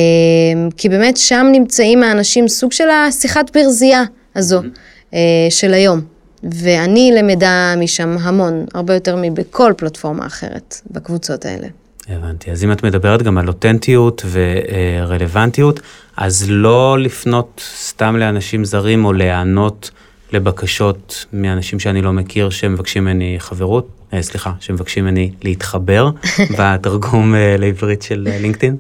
כי 0.77 0.89
באמת 0.89 1.17
שם 1.17 1.47
נמצאים 1.53 2.03
האנשים, 2.03 2.49
סוג 2.49 2.73
של 2.73 2.91
השיחת 2.91 3.57
ברזייה 3.57 4.05
הזו 4.37 4.61
uh, 5.11 5.15
של 5.51 5.75
היום. 5.75 6.01
ואני 6.43 7.13
למדה 7.15 7.75
משם 7.79 8.17
המון, 8.21 8.67
הרבה 8.75 8.95
יותר 8.95 9.17
מבכל 9.19 9.73
פלטפורמה 9.77 10.27
אחרת 10.27 10.81
בקבוצות 10.91 11.47
האלה. 11.47 11.67
הבנתי. 12.09 12.51
אז 12.51 12.65
אם 12.65 12.73
את 12.73 12.83
מדברת 12.85 13.23
גם 13.23 13.39
על 13.39 13.49
אותנטיות 13.49 14.25
ורלוונטיות, 14.31 15.81
אז 16.17 16.47
לא 16.49 16.99
לפנות 16.99 17.63
סתם 17.85 18.17
לאנשים 18.17 18.65
זרים 18.65 19.05
או 19.05 19.13
להיענות 19.13 19.91
לבקשות 20.33 21.27
מאנשים 21.33 21.79
שאני 21.79 22.03
לא 22.03 22.13
מכיר 22.13 22.51
שמבקשים 22.51 23.05
ממני 23.05 23.37
חברות, 23.39 23.89
אה, 24.13 24.23
סליחה, 24.23 24.53
שמבקשים 24.61 25.05
ממני 25.05 25.31
להתחבר 25.43 26.11
בתרגום 26.59 27.35
אה, 27.35 27.57
לעברית 27.59 28.03
של 28.03 28.29
אה, 28.33 28.39
לינקדאין? 28.39 28.77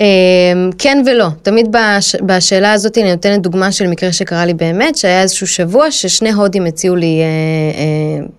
אמ, 0.00 0.70
כן 0.78 1.02
ולא, 1.06 1.26
תמיד 1.42 1.68
בש, 1.70 2.16
בשאלה 2.26 2.72
הזאת 2.72 2.98
אני 2.98 3.10
נותנת 3.10 3.42
דוגמה 3.42 3.72
של 3.72 3.86
מקרה 3.86 4.12
שקרה 4.12 4.46
לי 4.46 4.54
באמת, 4.54 4.96
שהיה 4.96 5.22
איזשהו 5.22 5.46
שבוע 5.46 5.90
ששני 5.90 6.30
הודים 6.30 6.66
הציעו 6.66 6.96
לי 6.96 7.22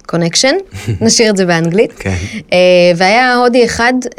connection, 0.05 0.55
אה, 0.55 0.75
אה, 0.75 0.89
נשאיר 1.01 1.31
את 1.31 1.37
זה 1.37 1.45
באנגלית, 1.45 1.93
כן. 1.93 2.13
אה, 2.37 2.53
והיה 2.95 3.35
הודי 3.35 3.65
אחד, 3.65 3.93
uh, 4.05 4.09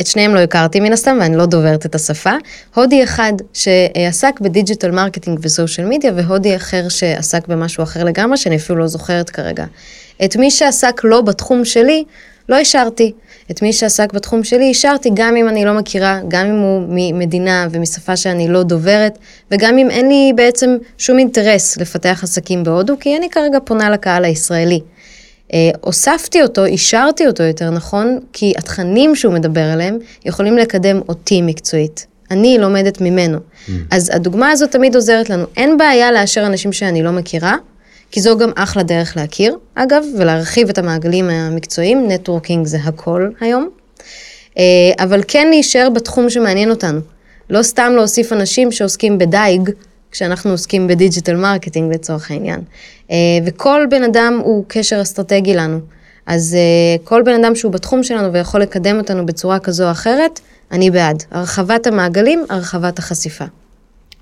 את 0.00 0.06
שניהם 0.06 0.34
לא 0.34 0.40
הכרתי 0.40 0.80
מן 0.80 0.92
הסתם, 0.92 1.18
ואני 1.20 1.36
לא 1.36 1.46
דוברת 1.46 1.86
את 1.86 1.94
השפה, 1.94 2.32
הודי 2.74 3.04
אחד 3.04 3.32
שעסק 3.52 4.40
ב 4.40 4.46
digital 4.46 4.90
marketing 4.90 5.38
ו 5.42 5.48
social 5.48 5.86
media, 5.86 6.12
והודי 6.16 6.56
אחר 6.56 6.88
שעסק 6.88 7.48
במשהו 7.48 7.82
אחר 7.82 8.04
לגמרי, 8.04 8.36
שאני 8.36 8.56
אפילו 8.56 8.78
לא 8.78 8.86
זוכרת 8.86 9.30
כרגע. 9.30 9.64
את 10.24 10.36
מי 10.36 10.50
שעסק 10.50 11.00
לא 11.04 11.20
בתחום 11.20 11.64
שלי, 11.64 12.04
לא 12.48 12.56
השארתי. 12.56 13.12
את 13.50 13.62
מי 13.62 13.72
שעסק 13.72 14.12
בתחום 14.12 14.44
שלי 14.44 14.64
אישרתי, 14.64 15.10
גם 15.14 15.36
אם 15.36 15.48
אני 15.48 15.64
לא 15.64 15.74
מכירה, 15.74 16.20
גם 16.28 16.46
אם 16.46 16.58
הוא 16.58 16.82
ממדינה 16.88 17.68
ומשפה 17.70 18.16
שאני 18.16 18.48
לא 18.48 18.62
דוברת, 18.62 19.18
וגם 19.50 19.78
אם 19.78 19.90
אין 19.90 20.08
לי 20.08 20.32
בעצם 20.34 20.76
שום 20.98 21.18
אינטרס 21.18 21.76
לפתח 21.76 22.20
עסקים 22.22 22.64
בהודו, 22.64 22.94
כי 23.00 23.16
אני 23.16 23.30
כרגע 23.30 23.58
פונה 23.64 23.90
לקהל 23.90 24.24
הישראלי. 24.24 24.80
אה, 25.52 25.70
הוספתי 25.80 26.42
אותו, 26.42 26.64
אישרתי 26.64 27.26
אותו 27.26 27.42
יותר 27.42 27.70
נכון, 27.70 28.18
כי 28.32 28.52
התכנים 28.58 29.16
שהוא 29.16 29.34
מדבר 29.34 29.64
עליהם 29.64 29.98
יכולים 30.24 30.58
לקדם 30.58 31.00
אותי 31.08 31.42
מקצועית. 31.42 32.06
אני 32.30 32.58
לומדת 32.58 33.00
ממנו. 33.00 33.38
Mm. 33.38 33.70
אז 33.90 34.10
הדוגמה 34.14 34.50
הזאת 34.50 34.70
תמיד 34.70 34.94
עוזרת 34.94 35.30
לנו. 35.30 35.44
אין 35.56 35.78
בעיה 35.78 36.12
לאשר 36.12 36.46
אנשים 36.46 36.72
שאני 36.72 37.02
לא 37.02 37.10
מכירה, 37.10 37.56
כי 38.10 38.20
זו 38.20 38.38
גם 38.38 38.50
אחלה 38.54 38.82
דרך 38.82 39.16
להכיר, 39.16 39.56
אגב, 39.74 40.04
ולהרחיב 40.18 40.68
את 40.68 40.78
המעגלים 40.78 41.30
המקצועיים, 41.30 42.08
networking 42.08 42.66
זה 42.66 42.78
הכל 42.84 43.28
היום. 43.40 43.68
אה, 44.58 44.64
אבל 44.98 45.22
כן 45.28 45.48
להישאר 45.50 45.88
בתחום 45.90 46.30
שמעניין 46.30 46.70
אותנו. 46.70 47.00
לא 47.50 47.62
סתם 47.62 47.92
להוסיף 47.96 48.32
אנשים 48.32 48.72
שעוסקים 48.72 49.18
בדייג, 49.18 49.70
כשאנחנו 50.10 50.50
עוסקים 50.50 50.86
ב 50.88 50.94
digital 50.94 51.36
marketing 51.36 51.94
לצורך 51.94 52.30
העניין. 52.30 52.60
אה, 53.10 53.16
וכל 53.46 53.86
בן 53.90 54.02
אדם 54.02 54.40
הוא 54.44 54.64
קשר 54.68 55.02
אסטרטגי 55.02 55.54
לנו. 55.54 55.80
אז 56.26 56.56
אה, 56.56 57.06
כל 57.06 57.22
בן 57.22 57.44
אדם 57.44 57.54
שהוא 57.54 57.72
בתחום 57.72 58.02
שלנו 58.02 58.32
ויכול 58.32 58.60
לקדם 58.60 58.98
אותנו 58.98 59.26
בצורה 59.26 59.58
כזו 59.58 59.86
או 59.86 59.90
אחרת, 59.90 60.40
אני 60.72 60.90
בעד. 60.90 61.22
הרחבת 61.30 61.86
המעגלים, 61.86 62.44
הרחבת 62.48 62.98
החשיפה. 62.98 63.44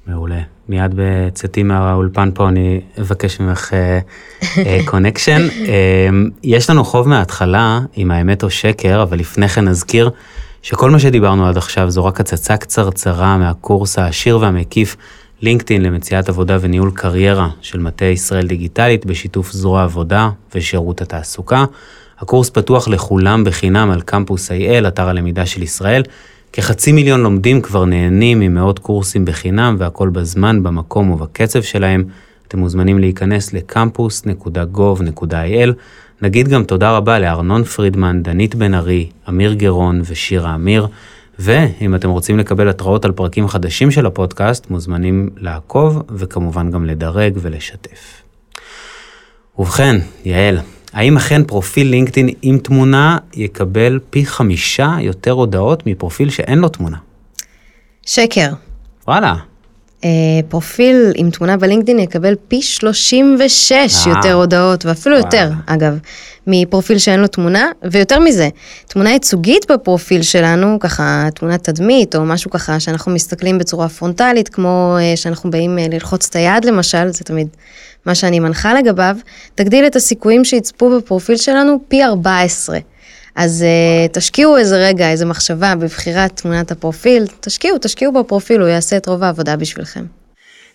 מעולה. 0.08 0.40
מיד 0.68 0.92
בצאתי 0.94 1.62
מהאולפן 1.62 2.30
פה 2.34 2.48
אני 2.48 2.80
אבקש 3.00 3.40
ממך 3.40 3.72
connection. 4.84 5.48
Uh, 5.48 5.52
uh, 5.52 6.30
יש 6.42 6.70
לנו 6.70 6.84
חוב 6.84 7.08
מההתחלה 7.08 7.80
עם 7.94 8.10
האמת 8.10 8.42
או 8.42 8.50
שקר, 8.50 9.02
אבל 9.02 9.18
לפני 9.18 9.48
כן 9.48 9.68
נזכיר 9.68 10.10
שכל 10.62 10.90
מה 10.90 10.98
שדיברנו 10.98 11.48
עד 11.48 11.56
עכשיו 11.56 11.90
זו 11.90 12.04
רק 12.04 12.20
הצצה 12.20 12.56
קצרצרה 12.56 13.38
מהקורס 13.38 13.98
העשיר 13.98 14.38
והמקיף 14.38 14.96
לינקדאין 15.40 15.82
למציאת 15.82 16.28
עבודה 16.28 16.56
וניהול 16.60 16.90
קריירה 16.94 17.48
של 17.60 17.78
מטה 17.78 18.04
ישראל 18.04 18.46
דיגיטלית 18.46 19.06
בשיתוף 19.06 19.52
זרוע 19.52 19.82
עבודה 19.82 20.30
ושירות 20.54 21.00
התעסוקה. 21.00 21.64
הקורס 22.18 22.50
פתוח 22.50 22.88
לכולם 22.88 23.44
בחינם 23.44 23.90
על 23.90 24.00
קמפוס 24.00 24.50
IL, 24.50 24.88
אתר 24.88 25.08
הלמידה 25.08 25.46
של 25.46 25.62
ישראל. 25.62 26.02
כחצי 26.52 26.92
מיליון 26.92 27.22
לומדים 27.22 27.60
כבר 27.60 27.84
נהנים 27.84 28.40
ממאות 28.40 28.78
קורסים 28.78 29.24
בחינם 29.24 29.76
והכל 29.78 30.08
בזמן, 30.08 30.62
במקום 30.62 31.10
ובקצב 31.10 31.62
שלהם. 31.62 32.04
אתם 32.48 32.58
מוזמנים 32.58 32.98
להיכנס 32.98 33.52
לקמפוס.gov.il. 33.52 35.72
נגיד 36.22 36.48
גם 36.48 36.64
תודה 36.64 36.90
רבה 36.90 37.18
לארנון 37.18 37.64
פרידמן, 37.64 38.22
דנית 38.22 38.54
בן 38.54 38.74
ארי, 38.74 39.10
אמיר 39.28 39.52
גרון 39.52 40.02
ושירה 40.04 40.54
אמיר. 40.54 40.86
ואם 41.38 41.94
אתם 41.94 42.10
רוצים 42.10 42.38
לקבל 42.38 42.68
התראות 42.68 43.04
על 43.04 43.12
פרקים 43.12 43.48
חדשים 43.48 43.90
של 43.90 44.06
הפודקאסט, 44.06 44.70
מוזמנים 44.70 45.30
לעקוב 45.36 46.02
וכמובן 46.10 46.70
גם 46.70 46.84
לדרג 46.84 47.38
ולשתף. 47.40 48.22
ובכן, 49.58 49.96
יעל, 50.24 50.58
האם 50.92 51.16
אכן 51.16 51.44
פרופיל 51.44 51.86
לינקדאין 51.86 52.28
עם 52.42 52.58
תמונה 52.58 53.18
יקבל 53.34 53.98
פי 54.10 54.26
חמישה 54.26 54.96
יותר 55.00 55.30
הודעות 55.30 55.86
מפרופיל 55.86 56.30
שאין 56.30 56.58
לו 56.58 56.68
תמונה? 56.68 56.96
שקר. 58.06 58.50
וואלה. 59.08 59.34
אה, 60.04 60.10
פרופיל 60.48 61.12
עם 61.14 61.30
תמונה 61.30 61.56
בלינקדאין 61.56 61.98
יקבל 61.98 62.34
פי 62.48 62.62
36 62.62 63.72
אה. 63.72 64.12
יותר 64.12 64.32
הודעות, 64.32 64.86
ואפילו 64.86 65.16
וואלה. 65.16 65.26
יותר, 65.26 65.50
אגב, 65.66 65.98
מפרופיל 66.46 66.98
שאין 66.98 67.20
לו 67.20 67.26
תמונה, 67.26 67.70
ויותר 67.90 68.18
מזה, 68.18 68.48
תמונה 68.86 69.10
ייצוגית 69.10 69.70
בפרופיל 69.70 70.22
שלנו, 70.22 70.78
ככה 70.80 71.28
תמונת 71.34 71.64
תדמית, 71.64 72.16
או 72.16 72.24
משהו 72.24 72.50
ככה 72.50 72.80
שאנחנו 72.80 73.12
מסתכלים 73.12 73.58
בצורה 73.58 73.88
פרונטלית, 73.88 74.48
כמו 74.48 74.96
אה, 75.00 75.16
שאנחנו 75.16 75.50
באים 75.50 75.78
ללחוץ 75.90 76.26
את 76.26 76.36
היד 76.36 76.64
למשל, 76.64 77.08
זה 77.08 77.24
תמיד 77.24 77.48
מה 78.08 78.14
שאני 78.14 78.40
מנחה 78.40 78.74
לגביו, 78.74 79.16
תגדיל 79.54 79.86
את 79.86 79.96
הסיכויים 79.96 80.44
שיצפו 80.44 80.98
בפרופיל 80.98 81.36
שלנו 81.36 81.80
פי 81.88 82.04
14. 82.04 82.78
אז 83.34 83.64
uh, 83.64 84.12
תשקיעו 84.12 84.56
איזה 84.56 84.76
רגע, 84.76 85.10
איזה 85.10 85.26
מחשבה 85.26 85.74
בבחירת 85.74 86.36
תמונת 86.36 86.70
הפרופיל, 86.70 87.24
תשקיעו, 87.40 87.78
תשקיעו 87.80 88.12
בפרופיל, 88.12 88.60
הוא 88.60 88.68
יעשה 88.68 88.96
את 88.96 89.06
רוב 89.06 89.22
העבודה 89.22 89.56
בשבילכם. 89.56 90.04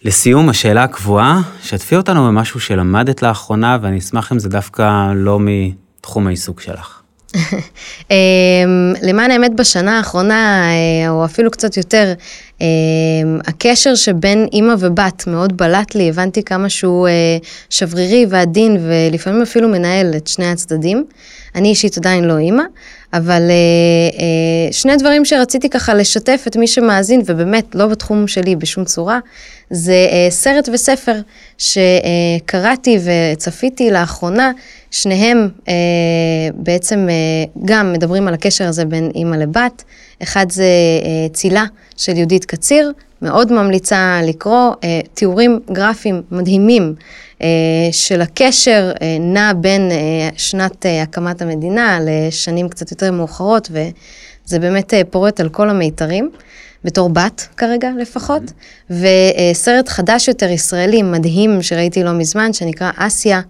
לסיום, 0.03 0.49
השאלה 0.49 0.83
הקבועה, 0.83 1.41
שתפי 1.63 1.95
אותנו 1.95 2.27
במשהו 2.27 2.59
שלמדת 2.59 3.21
לאחרונה, 3.21 3.77
ואני 3.81 3.99
אשמח 3.99 4.31
אם 4.31 4.39
זה 4.39 4.49
דווקא 4.49 5.11
לא 5.15 5.39
מתחום 5.41 6.27
העיסוק 6.27 6.61
שלך. 6.61 7.02
אמ, 8.11 8.93
למען 9.01 9.31
האמת 9.31 9.55
בשנה 9.55 9.97
האחרונה, 9.97 10.63
אה, 11.03 11.09
או 11.09 11.25
אפילו 11.25 11.51
קצת 11.51 11.77
יותר, 11.77 12.13
אמ, 12.61 12.67
הקשר 13.47 13.95
שבין 13.95 14.47
אימא 14.53 14.73
ובת 14.79 15.27
מאוד 15.27 15.57
בלט 15.57 15.95
לי, 15.95 16.09
הבנתי 16.09 16.43
כמה 16.43 16.69
שהוא 16.69 17.07
אה, 17.07 17.37
שברירי 17.69 18.25
ועדין 18.29 18.77
ולפעמים 18.81 19.41
אפילו 19.41 19.67
מנהל 19.69 20.13
את 20.17 20.27
שני 20.27 20.45
הצדדים. 20.45 21.05
אני 21.55 21.69
אישית 21.69 21.97
עדיין 21.97 22.23
לא 22.23 22.37
אימא, 22.37 22.63
אבל 23.13 23.41
אה, 23.49 24.71
שני 24.71 24.97
דברים 24.97 25.25
שרציתי 25.25 25.69
ככה 25.69 25.93
לשתף 25.93 26.43
את 26.47 26.55
מי 26.55 26.67
שמאזין, 26.67 27.21
ובאמת 27.25 27.75
לא 27.75 27.87
בתחום 27.87 28.27
שלי 28.27 28.55
בשום 28.55 28.85
צורה, 28.85 29.19
זה 29.69 29.95
סרט 30.29 30.69
וספר 30.73 31.15
שקראתי 31.57 32.99
וצפיתי 33.33 33.91
לאחרונה. 33.91 34.51
שניהם 34.93 35.49
אה, 35.67 35.73
בעצם 36.55 37.07
אה, 37.09 37.63
גם 37.65 37.93
מדברים 37.93 38.27
על 38.27 38.33
הקשר 38.33 38.67
הזה 38.67 38.85
בין 38.85 39.11
אימא 39.15 39.35
לבת. 39.35 39.83
אחד 40.23 40.51
זה 40.51 40.63
אה, 40.63 41.29
צילה 41.33 41.65
של 41.97 42.17
יהודית 42.17 42.45
קציר, 42.45 42.91
מאוד 43.23 43.51
ממליצה 43.51 44.19
לקרוא, 44.23 44.73
אה, 44.83 44.99
תיאורים 45.13 45.59
גרפיים 45.71 46.21
מדהימים 46.31 46.95
אה, 47.41 47.47
של 47.91 48.21
הקשר 48.21 48.91
אה, 49.01 49.17
נע 49.19 49.53
בין 49.53 49.91
אה, 49.91 50.29
שנת 50.37 50.85
אה, 50.85 51.01
הקמת 51.01 51.41
המדינה 51.41 51.99
לשנים 52.01 52.69
קצת 52.69 52.91
יותר 52.91 53.11
מאוחרות, 53.11 53.71
וזה 53.71 54.59
באמת 54.59 54.93
אה, 54.93 55.01
פורט 55.09 55.39
על 55.39 55.49
כל 55.49 55.69
המיתרים. 55.69 56.31
בתור 56.85 57.09
בת 57.09 57.47
כרגע 57.57 57.89
לפחות, 57.99 58.43
mm-hmm. 58.43 58.93
וסרט 59.51 59.89
חדש 59.89 60.27
יותר 60.27 60.49
ישראלי 60.49 61.01
מדהים 61.01 61.61
שראיתי 61.61 62.03
לא 62.03 62.11
מזמן, 62.11 62.53
שנקרא 62.53 62.91
אסיה, 62.95 63.41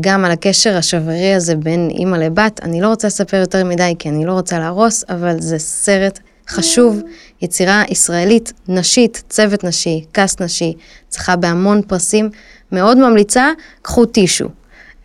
גם 0.00 0.24
על 0.24 0.30
הקשר 0.30 0.76
השברירי 0.76 1.34
הזה 1.34 1.56
בין 1.56 1.88
אימא 1.90 2.16
לבת. 2.16 2.60
אני 2.62 2.80
לא 2.80 2.88
רוצה 2.88 3.06
לספר 3.06 3.36
יותר 3.36 3.64
מדי 3.64 3.94
כי 3.98 4.08
אני 4.08 4.24
לא 4.24 4.32
רוצה 4.32 4.58
להרוס, 4.58 5.04
אבל 5.08 5.40
זה 5.40 5.58
סרט 5.58 6.18
חשוב, 6.48 7.02
יצירה 7.42 7.82
ישראלית, 7.88 8.52
נשית, 8.68 9.22
צוות 9.28 9.64
נשי, 9.64 10.04
קאסט 10.12 10.42
נשי, 10.42 10.74
צריכה 11.08 11.36
בהמון 11.36 11.82
פרסים. 11.82 12.30
מאוד 12.72 12.98
ממליצה, 12.98 13.52
קחו 13.82 14.06
טישו. 14.06 14.48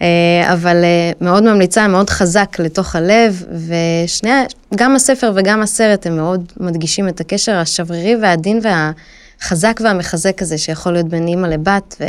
אה, 0.01 0.53
אבל 0.53 0.83
אה, 0.83 1.11
מאוד 1.21 1.43
ממליצה, 1.43 1.87
מאוד 1.87 2.09
חזק 2.09 2.59
לתוך 2.59 2.95
הלב, 2.95 3.43
ושני, 3.67 4.29
גם 4.75 4.95
הספר 4.95 5.31
וגם 5.35 5.61
הסרט 5.61 6.07
הם 6.07 6.15
מאוד 6.15 6.51
מדגישים 6.59 7.07
את 7.09 7.21
הקשר 7.21 7.55
השברירי 7.55 8.15
והעדין 8.15 8.59
והחזק 8.63 9.79
והמחזק 9.83 10.41
הזה 10.41 10.57
שיכול 10.57 10.93
להיות 10.93 11.07
בין 11.07 11.27
אימא 11.27 11.47
לבת, 11.47 12.01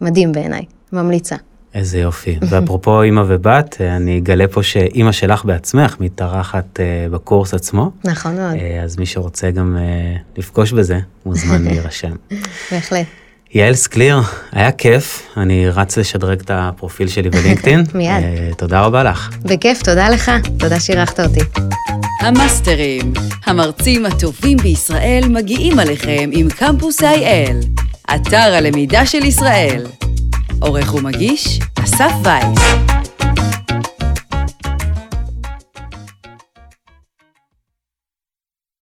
ומדהים 0.00 0.32
בעיניי, 0.32 0.64
ממליצה. 0.92 1.36
איזה 1.74 1.98
יופי. 1.98 2.38
ואפרופו 2.48 3.02
אימא 3.02 3.22
ובת, 3.26 3.76
אני 3.80 4.18
אגלה 4.18 4.48
פה 4.48 4.62
שאימא 4.62 5.12
שלך 5.12 5.44
בעצמך 5.44 5.96
מתארחת 6.00 6.80
אה, 6.80 7.06
בקורס 7.10 7.54
עצמו. 7.54 7.90
נכון 8.04 8.36
מאוד. 8.36 8.54
אה, 8.54 8.82
אז 8.82 8.98
מי 8.98 9.06
שרוצה 9.06 9.50
גם 9.50 9.76
אה, 9.76 10.16
לפגוש 10.36 10.72
בזה, 10.72 10.98
מוזמן 11.26 11.62
להירשם. 11.68 12.12
בהחלט. 12.72 13.06
יעל 13.54 13.74
סקליר, 13.74 14.20
היה 14.52 14.72
כיף, 14.72 15.22
אני 15.36 15.68
רץ 15.68 15.98
לשדרג 15.98 16.40
את 16.40 16.50
הפרופיל 16.54 17.08
שלי 17.08 17.30
בלינקדאין. 17.30 17.84
מיד. 17.94 18.24
תודה 18.56 18.80
רבה 18.80 19.02
לך. 19.02 19.30
בכיף, 19.42 19.82
תודה 19.82 20.08
לך, 20.08 20.30
תודה 20.58 20.80
שאירחת 20.80 21.20
אותי. 21.20 21.40
המאסטרים, 22.20 23.12
המרצים 23.44 24.06
הטובים 24.06 24.58
בישראל 24.58 25.24
מגיעים 25.28 25.78
עליכם 25.78 26.30
עם 26.32 26.48
קמפוס 26.50 27.00
IL, 27.02 27.82
אתר 28.14 28.36
הלמידה 28.36 29.06
של 29.06 29.24
ישראל. 29.24 29.86
עורך 30.62 30.94
ומגיש, 30.94 31.60
אסף 31.84 32.12
וייס. 32.24 32.58